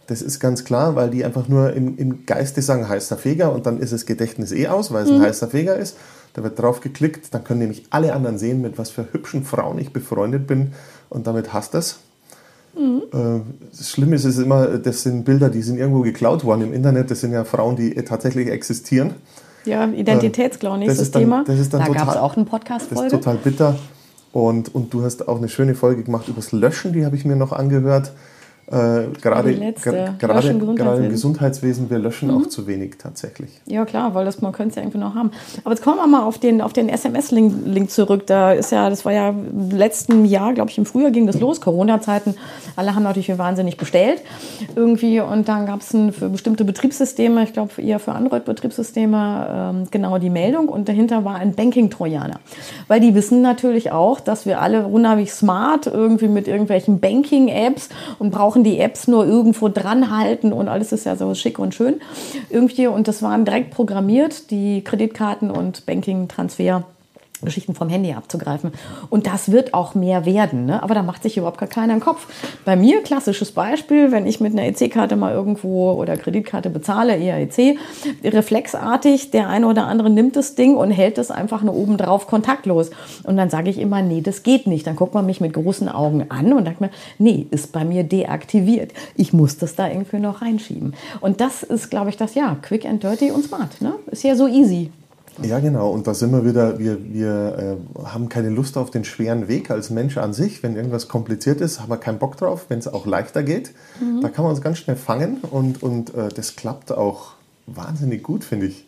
Das 0.07 0.21
ist 0.21 0.39
ganz 0.39 0.65
klar, 0.65 0.95
weil 0.95 1.09
die 1.09 1.23
einfach 1.23 1.47
nur 1.47 1.73
im, 1.73 1.97
im 1.97 2.25
Geiste 2.25 2.61
sagen, 2.61 2.87
heißer 2.89 3.17
Feger 3.17 3.53
und 3.53 3.65
dann 3.65 3.79
ist 3.79 3.93
das 3.93 4.05
Gedächtnis 4.05 4.51
eh 4.51 4.67
aus, 4.67 4.91
weil 4.91 5.05
es 5.05 5.09
ein 5.11 5.21
heißer 5.21 5.47
Feger 5.47 5.77
ist. 5.77 5.97
Da 6.33 6.43
wird 6.43 6.59
drauf 6.59 6.81
geklickt, 6.81 7.33
dann 7.33 7.43
können 7.43 7.59
nämlich 7.61 7.85
alle 7.89 8.13
anderen 8.13 8.37
sehen, 8.37 8.61
mit 8.61 8.77
was 8.77 8.89
für 8.89 9.07
hübschen 9.13 9.43
Frauen 9.45 9.77
ich 9.79 9.93
befreundet 9.93 10.45
bin 10.47 10.73
und 11.09 11.25
damit 11.27 11.53
hasst 11.53 11.73
das. 11.73 11.99
Äh, 12.75 13.39
Das 13.71 13.89
Schlimme 13.91 14.15
ist 14.15 14.25
es 14.25 14.37
immer, 14.39 14.65
das 14.77 15.03
sind 15.03 15.25
Bilder, 15.25 15.49
die 15.49 15.61
sind 15.61 15.77
irgendwo 15.77 16.01
geklaut 16.01 16.43
worden 16.43 16.63
im 16.63 16.73
Internet. 16.73 17.09
Das 17.11 17.21
sind 17.21 17.31
ja 17.31 17.43
Frauen, 17.45 17.75
die 17.75 17.93
tatsächlich 18.03 18.49
existieren. 18.49 19.13
Ja, 19.65 19.85
Identitätsklau, 19.87 20.75
nächstes 20.77 20.97
das 20.97 21.07
ist 21.07 21.15
dann- 21.15 21.21
Thema. 21.21 21.43
das 21.47 21.59
ist 21.59 21.73
dann 21.73 21.81
da 21.85 21.93
gab 21.93 22.09
es 22.09 22.17
auch 22.17 22.35
eine 22.35 22.45
Das 22.45 22.91
ist 22.91 23.09
total 23.09 23.37
bitter. 23.37 23.75
Und, 24.33 24.73
und 24.73 24.91
du 24.93 25.03
hast 25.03 25.27
auch 25.27 25.37
eine 25.37 25.47
schöne 25.47 25.75
Folge 25.75 26.03
gemacht 26.03 26.27
über 26.27 26.37
das 26.37 26.51
Löschen, 26.51 26.91
die 26.91 27.05
habe 27.05 27.15
ich 27.15 27.23
mir 27.23 27.35
noch 27.35 27.51
angehört. 27.51 28.13
Äh, 28.67 29.07
gerade, 29.21 29.53
gerade, 29.81 30.15
gerade 30.19 30.97
im 31.03 31.09
Gesundheitswesen, 31.09 31.89
wir 31.89 31.99
löschen 31.99 32.29
Mhm. 32.29 32.37
auch 32.37 32.47
zu 32.47 32.65
wenig 32.65 32.95
tatsächlich. 32.97 33.49
Ja, 33.65 33.83
klar, 33.85 34.15
weil 34.15 34.23
das, 34.25 34.41
man 34.41 34.53
könnte 34.53 34.69
es 34.69 34.75
ja 34.75 34.81
irgendwie 34.83 34.99
noch 34.99 35.15
haben. 35.15 35.31
Aber 35.63 35.71
jetzt 35.73 35.83
kommen 35.83 35.97
wir 35.97 36.07
mal 36.07 36.23
auf 36.23 36.37
den, 36.37 36.61
auf 36.61 36.71
den 36.71 36.87
SMS-Link 36.87 37.53
Link 37.65 37.91
zurück. 37.91 38.25
Da 38.27 38.53
ist 38.53 38.71
ja, 38.71 38.89
das 38.89 39.03
war 39.03 39.11
ja 39.11 39.29
im 39.29 39.69
letzten 39.71 40.23
Jahr, 40.25 40.53
glaube 40.53 40.69
ich, 40.69 40.77
im 40.77 40.85
Frühjahr 40.85 41.11
ging 41.11 41.27
das 41.27 41.39
los, 41.39 41.59
Corona-Zeiten. 41.59 42.35
Alle 42.77 42.95
haben 42.95 43.03
natürlich 43.03 43.37
wahnsinnig 43.37 43.75
bestellt 43.77 44.21
irgendwie. 44.75 45.19
Und 45.19 45.49
dann 45.49 45.65
gab 45.65 45.81
es 45.81 45.89
für 45.89 46.29
bestimmte 46.29 46.63
Betriebssysteme, 46.63 47.43
ich 47.43 47.53
glaube 47.53 47.81
eher 47.81 47.99
für 47.99 48.13
Android-Betriebssysteme, 48.13 49.47
ähm, 49.73 49.87
genau 49.91 50.17
die 50.19 50.29
Meldung. 50.29 50.69
Und 50.69 50.87
dahinter 50.87 51.25
war 51.25 51.35
ein 51.35 51.53
Banking-Trojaner. 51.53 52.39
Weil 52.87 53.01
die 53.01 53.13
wissen 53.13 53.41
natürlich 53.41 53.91
auch, 53.91 54.19
dass 54.19 54.45
wir 54.45 54.61
alle 54.61 54.87
unheimlich 54.87 55.33
smart 55.33 55.87
irgendwie 55.87 56.27
mit 56.27 56.47
irgendwelchen 56.47 56.99
Banking-Apps 56.99 57.89
und 58.19 58.31
brauchen 58.31 58.52
die 58.61 58.79
Apps 58.79 59.07
nur 59.07 59.25
irgendwo 59.25 59.69
dran 59.69 60.15
halten 60.15 60.53
und 60.53 60.67
alles 60.67 60.91
ist 60.91 61.05
ja 61.05 61.15
so 61.15 61.33
schick 61.33 61.57
und 61.57 61.73
schön 61.73 62.01
irgendwie. 62.49 62.87
Und 62.87 63.07
das 63.07 63.23
waren 63.23 63.45
direkt 63.45 63.71
programmiert, 63.71 64.51
die 64.51 64.83
Kreditkarten 64.83 65.49
und 65.49 65.85
Banking-Transfer. 65.85 66.83
Geschichten 67.45 67.75
vom 67.75 67.89
Handy 67.89 68.13
abzugreifen. 68.13 68.71
Und 69.09 69.27
das 69.27 69.51
wird 69.51 69.73
auch 69.73 69.95
mehr 69.95 70.25
werden. 70.25 70.65
Ne? 70.65 70.81
Aber 70.81 70.95
da 70.95 71.03
macht 71.03 71.23
sich 71.23 71.37
überhaupt 71.37 71.59
gar 71.59 71.69
keiner 71.69 71.93
einen 71.93 72.01
Kopf. 72.01 72.27
Bei 72.65 72.75
mir, 72.75 73.01
klassisches 73.03 73.51
Beispiel, 73.51 74.11
wenn 74.11 74.25
ich 74.25 74.39
mit 74.39 74.53
einer 74.53 74.65
EC-Karte 74.67 75.15
mal 75.15 75.33
irgendwo 75.33 75.91
oder 75.91 76.17
Kreditkarte 76.17 76.69
bezahle, 76.69 77.15
eher 77.15 77.39
EC, 77.39 77.77
reflexartig, 78.23 79.31
der 79.31 79.49
eine 79.49 79.67
oder 79.67 79.87
andere 79.87 80.09
nimmt 80.09 80.35
das 80.35 80.55
Ding 80.55 80.75
und 80.75 80.91
hält 80.91 81.17
es 81.17 81.31
einfach 81.31 81.63
nur 81.63 81.75
oben 81.75 81.97
drauf 81.97 82.27
kontaktlos. 82.27 82.91
Und 83.23 83.37
dann 83.37 83.49
sage 83.49 83.69
ich 83.69 83.79
immer, 83.79 84.01
nee, 84.01 84.21
das 84.21 84.43
geht 84.43 84.67
nicht. 84.67 84.87
Dann 84.87 84.95
guckt 84.95 85.13
man 85.13 85.25
mich 85.25 85.41
mit 85.41 85.53
großen 85.53 85.89
Augen 85.89 86.25
an 86.29 86.53
und 86.53 86.65
sagt 86.65 86.81
mir, 86.81 86.89
nee, 87.17 87.47
ist 87.51 87.71
bei 87.71 87.85
mir 87.85 88.03
deaktiviert. 88.03 88.91
Ich 89.15 89.33
muss 89.33 89.57
das 89.57 89.75
da 89.75 89.87
irgendwie 89.87 90.19
noch 90.19 90.41
reinschieben. 90.41 90.93
Und 91.21 91.41
das 91.41 91.63
ist, 91.63 91.89
glaube 91.89 92.09
ich, 92.09 92.17
das, 92.17 92.35
ja, 92.35 92.57
quick 92.61 92.85
and 92.85 93.03
dirty 93.03 93.31
und 93.31 93.43
smart. 93.43 93.81
Ne? 93.81 93.93
Ist 94.07 94.23
ja 94.23 94.35
so 94.35 94.47
easy. 94.47 94.91
Ja, 95.41 95.59
genau. 95.59 95.89
Und 95.89 96.05
da 96.05 96.13
sind 96.13 96.31
wir 96.31 96.45
wieder, 96.45 96.77
wir, 96.77 96.97
wir 97.11 97.77
äh, 97.79 98.05
haben 98.05 98.29
keine 98.29 98.49
Lust 98.49 98.77
auf 98.77 98.91
den 98.91 99.03
schweren 99.03 99.47
Weg 99.47 99.71
als 99.71 99.89
Mensch 99.89 100.17
an 100.17 100.33
sich. 100.33 100.61
Wenn 100.61 100.75
irgendwas 100.75 101.07
kompliziert 101.07 101.61
ist, 101.61 101.81
haben 101.81 101.89
wir 101.89 101.97
keinen 101.97 102.19
Bock 102.19 102.37
drauf. 102.37 102.65
Wenn 102.69 102.79
es 102.79 102.87
auch 102.87 103.05
leichter 103.05 103.41
geht, 103.43 103.71
da 104.21 104.29
kann 104.29 104.43
man 104.43 104.53
uns 104.53 104.61
ganz 104.61 104.77
schnell 104.77 104.95
fangen. 104.95 105.37
Und, 105.49 105.81
und 105.81 106.13
äh, 106.13 106.29
das 106.29 106.55
klappt 106.55 106.91
auch 106.91 107.31
wahnsinnig 107.65 108.23
gut, 108.23 108.43
finde 108.43 108.67
ich. 108.67 108.85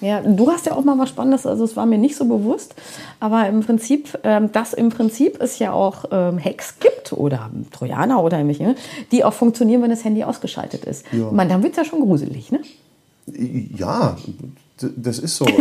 Ja, 0.00 0.20
du 0.20 0.48
hast 0.50 0.66
ja 0.66 0.74
auch 0.74 0.84
mal 0.84 0.96
was 0.98 1.08
Spannendes, 1.08 1.44
also 1.44 1.64
es 1.64 1.74
war 1.74 1.84
mir 1.84 1.98
nicht 1.98 2.14
so 2.16 2.24
bewusst, 2.24 2.74
aber 3.18 3.48
im 3.48 3.60
Prinzip, 3.60 4.16
ähm, 4.22 4.52
dass 4.52 4.72
im 4.72 4.90
Prinzip 4.90 5.40
es 5.40 5.58
ja 5.58 5.72
auch 5.72 6.04
ähm, 6.12 6.38
Hacks 6.42 6.78
gibt 6.78 7.12
oder 7.12 7.50
Trojaner 7.72 8.22
oder 8.22 8.38
irgendwelche, 8.38 8.62
ne, 8.62 8.74
die 9.10 9.24
auch 9.24 9.32
funktionieren, 9.32 9.82
wenn 9.82 9.90
das 9.90 10.04
Handy 10.04 10.22
ausgeschaltet 10.22 10.84
ist. 10.84 11.04
Ja. 11.10 11.32
Man, 11.32 11.48
dann 11.48 11.64
wird 11.64 11.72
es 11.72 11.78
ja 11.78 11.84
schon 11.84 12.00
gruselig, 12.00 12.52
ne? 12.52 12.60
Ja, 13.26 14.16
das 14.96 15.18
ist 15.18 15.36
so. 15.36 15.46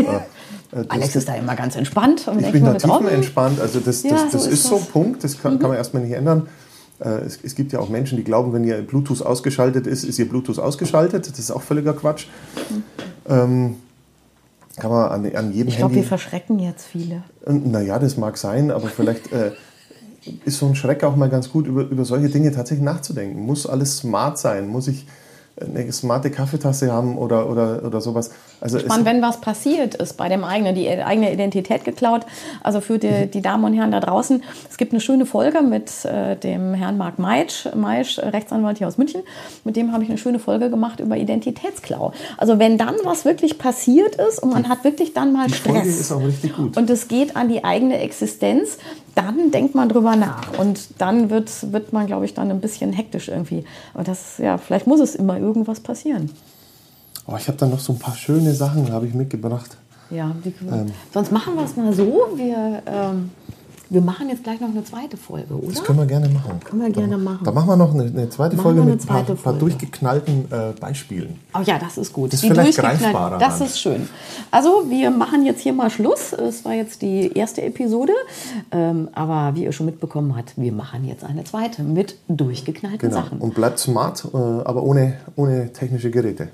Äh, 0.70 0.80
äh, 0.82 0.84
das, 0.84 0.90
Alex 0.90 1.16
ist 1.16 1.30
da 1.30 1.36
immer 1.36 1.56
ganz 1.56 1.78
entspannt. 1.78 2.28
Und 2.28 2.42
Ich 2.42 2.52
bin 2.52 2.66
da 2.66 2.74
tiefenentspannt. 2.74 3.62
Also 3.62 3.80
das, 3.80 4.02
das, 4.02 4.12
Ja, 4.12 4.18
das 4.30 4.44
so 4.44 4.50
ist, 4.50 4.54
ist 4.54 4.64
so 4.64 4.76
das. 4.76 4.88
Mhm. 4.88 4.92
Punkt. 4.92 5.24
Das 5.24 5.42
kann, 5.42 5.60
kann 5.60 5.70
man 5.70 5.78
erstmal 5.78 6.04
nicht 6.04 6.14
ändern. 6.14 6.48
Äh, 7.00 7.10
Es, 7.26 7.40
es 7.42 7.56
gibt 7.56 7.72
ja 7.72 7.80
auch 7.80 7.88
Menschen, 7.88 8.18
die 8.18 8.24
glauben, 8.26 8.52
wenn 8.52 8.66
ihr 8.66 8.82
Bluetooth 8.82 9.22
ausgeschaltet 9.22 9.88
ist, 9.88 10.04
ist 10.04 10.20
ihr 10.20 10.28
Bluetooth 10.28 10.60
ausgeschaltet. 10.60 11.30
Das 11.30 11.40
ist 11.40 11.52
auch 11.52 11.62
völliger 11.62 11.94
Quatsch. 11.94 12.28
Ähm, 13.30 13.78
kann 14.76 14.92
man 14.92 15.10
an, 15.10 15.36
an 15.36 15.54
jedem 15.54 15.70
Ich 15.70 15.78
glaube, 15.78 15.96
wir 15.96 16.04
verschrecken 16.04 16.60
jetzt 16.60 16.86
viele. 16.86 17.24
Naja, 17.48 17.98
das 17.98 18.18
mag 18.18 18.38
sein, 18.38 18.70
aber 18.70 18.88
vielleicht 18.88 19.32
äh, 19.32 19.52
ist 20.46 20.60
so 20.60 20.68
ein 20.68 20.76
Schreck 20.76 21.04
auch 21.04 21.16
mal 21.16 21.30
ganz 21.30 21.50
gut, 21.50 21.68
über, 21.68 21.84
über 21.84 22.06
solche 22.06 22.30
Dinge 22.30 22.52
tatsächlich 22.52 22.86
nachzudenken. 22.86 23.40
Muss 23.42 23.66
alles 23.66 23.98
smart 23.98 24.38
sein? 24.38 24.68
Muss 24.68 24.88
ich 24.88 25.08
eine 25.60 25.92
smarte 25.92 26.30
Kaffeetasse 26.30 26.92
haben 26.92 27.18
oder, 27.18 27.50
oder, 27.50 27.84
oder 27.84 28.02
sowas? 28.02 28.32
Also 28.60 28.78
Ich 28.78 28.88
meine, 28.88 29.06
wenn 29.06 29.22
was 29.22 29.40
passiert 29.42 29.96
ist 29.96 30.18
bei 30.18 30.30
dem 30.30 30.44
eigenen, 30.44 30.76
die 30.76 30.90
eigene 30.90 31.32
Identität 31.32 31.84
geklaut, 31.84 32.26
also 32.64 32.82
für 32.82 32.98
die, 32.98 33.28
die 33.28 33.42
Damen 33.42 33.64
und 33.64 33.74
Herren 33.74 33.92
da 33.92 34.00
draußen, 34.00 34.44
es 34.70 34.78
gibt 34.78 34.94
eine 34.94 35.02
schöne 35.02 35.26
Folge 35.26 35.62
mit 35.62 36.06
äh, 36.06 36.36
dem 36.36 36.74
Herrn 36.74 36.98
Marc 36.98 37.20
Meitsch, 37.20 37.68
Meitsch, 37.76 38.20
Rechtsanwalt 38.20 38.80
hier 38.80 38.88
aus 38.88 38.98
München, 38.98 39.22
mit 39.64 39.76
dem 39.76 39.92
habe 39.92 40.04
ich 40.04 40.10
eine 40.10 40.18
schöne 40.18 40.40
Folge 40.40 40.70
gemacht 40.70 41.00
über 41.00 41.18
Identitätsklau. 41.18 42.14
Also 42.38 42.60
wenn 42.60 42.78
dann 42.78 42.96
was 43.04 43.26
wirklich 43.26 43.58
passiert 43.58 44.16
ist 44.16 44.42
und 44.42 44.54
man 44.54 44.70
hat 44.70 44.84
wirklich 44.84 45.14
dann 45.14 45.34
mal 45.34 45.48
die 45.48 45.54
Folge 45.54 45.80
Stress 45.82 46.00
ist 46.00 46.12
auch 46.12 46.24
richtig 46.24 46.56
gut. 46.56 46.78
und 46.78 46.90
es 46.90 47.08
geht 47.08 47.36
an 47.36 47.50
die 47.50 47.64
eigene 47.64 48.00
Existenz, 48.00 48.78
dann 49.16 49.52
denkt 49.52 49.74
man 49.74 49.90
drüber 49.90 50.16
nach 50.16 50.58
und 50.60 50.80
dann 51.00 51.30
wird, 51.30 51.72
wird 51.72 51.92
man, 51.92 52.06
glaube 52.06 52.26
ich, 52.26 52.34
dann 52.34 52.52
ein 52.52 52.62
bisschen 52.62 52.94
hektisch 52.94 53.30
irgendwie. 53.30 53.66
Und 53.94 54.08
das, 54.08 54.38
ja, 54.38 54.58
vielleicht 54.58 54.86
muss 54.86 55.00
es 55.00 55.16
immer 55.16 55.40
irgendwas 55.40 55.80
passieren. 55.80 56.30
Oh, 57.28 57.36
ich 57.38 57.48
habe 57.48 57.58
da 57.58 57.66
noch 57.66 57.80
so 57.80 57.94
ein 57.94 58.00
paar 58.00 58.16
schöne 58.16 58.54
Sachen, 58.54 58.92
habe 58.92 59.06
ich 59.08 59.14
mitgebracht. 59.14 59.78
Ja, 60.10 60.34
die, 60.46 60.54
Ähm. 60.72 60.88
sonst 61.14 61.32
machen 61.32 61.56
wir 61.56 61.66
es 61.66 61.76
mal 61.76 61.92
so. 61.94 62.30
Wir, 62.36 62.82
ähm, 62.86 63.32
Wir 63.90 64.02
machen 64.02 64.28
jetzt 64.28 64.44
gleich 64.44 64.60
noch 64.60 64.68
eine 64.68 64.84
zweite 64.84 65.16
Folge, 65.16 65.54
oder? 65.54 65.68
Das 65.72 65.82
können 65.82 66.00
wir 66.00 66.06
gerne 66.06 66.28
machen. 66.28 66.60
Können 66.62 66.82
wir 66.82 66.90
gerne 66.90 67.18
machen. 67.18 67.46
Da 67.46 67.52
machen 67.52 67.70
wir 67.70 67.78
noch 67.78 67.94
eine, 67.94 68.04
eine 68.04 68.30
zweite 68.30 68.58
Machen 68.58 68.64
Folge 68.64 68.82
eine 68.82 68.92
mit 68.92 69.02
ein 69.02 69.08
paar, 69.08 69.24
paar 69.24 69.54
durchgeknallten 69.54 70.52
äh, 70.52 70.74
Beispielen. 70.78 71.40
Oh 71.58 71.62
ja, 71.64 71.80
das 71.80 71.98
ist 71.98 72.12
gut. 72.12 72.34
Das 72.34 72.42
ist 72.42 72.44
Die 72.44 72.50
vielleicht 72.50 72.78
greifbarer 72.78 73.38
Das 73.38 73.60
dann. 73.60 73.68
ist 73.68 73.80
schön. 73.80 74.10
Also, 74.52 74.90
wir 74.90 75.10
machen 75.10 75.46
jetzt 75.46 75.62
hier 75.62 75.72
mal 75.72 75.90
Schluss. 75.90 76.34
Es 76.34 76.66
war 76.66 76.74
jetzt 76.74 77.02
die 77.02 77.32
erste 77.34 77.62
Episode. 77.62 78.12
Ähm, 78.72 79.08
aber 79.14 79.56
wie 79.56 79.64
ihr 79.64 79.72
schon 79.72 79.86
mitbekommen 79.86 80.36
habt, 80.36 80.58
wir 80.58 80.74
machen 80.74 81.06
jetzt 81.06 81.24
eine 81.24 81.46
zweite 81.46 81.82
mit 81.84 82.18
durchgeknallten 82.28 83.08
Genau. 83.10 83.22
Sachen. 83.22 83.38
Und 83.38 83.54
bleibt 83.56 83.80
smart, 83.80 84.26
äh, 84.34 84.38
aber 84.38 84.84
ohne, 84.84 85.14
ohne 85.38 85.72
technische 85.72 86.12
Geräte. 86.12 86.50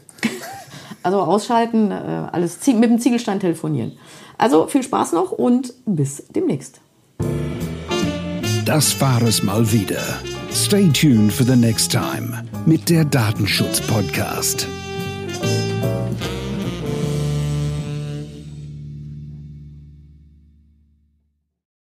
Also 1.03 1.19
ausschalten, 1.19 1.91
äh, 1.91 2.27
alles 2.31 2.65
mit 2.67 2.89
dem 2.89 2.99
Ziegelstein 2.99 3.39
telefonieren. 3.39 3.93
Also 4.37 4.67
viel 4.67 4.83
Spaß 4.83 5.11
noch 5.11 5.31
und 5.31 5.73
bis 5.85 6.23
demnächst. 6.29 6.79
Das 8.65 8.99
war 9.01 9.21
es 9.21 9.43
mal 9.43 9.71
wieder. 9.71 10.01
Stay 10.51 10.89
tuned 10.89 11.31
for 11.31 11.45
the 11.45 11.55
next 11.55 11.91
time 11.91 12.45
mit 12.65 12.89
der 12.89 13.03
Datenschutz 13.03 13.81
Podcast. 13.81 14.67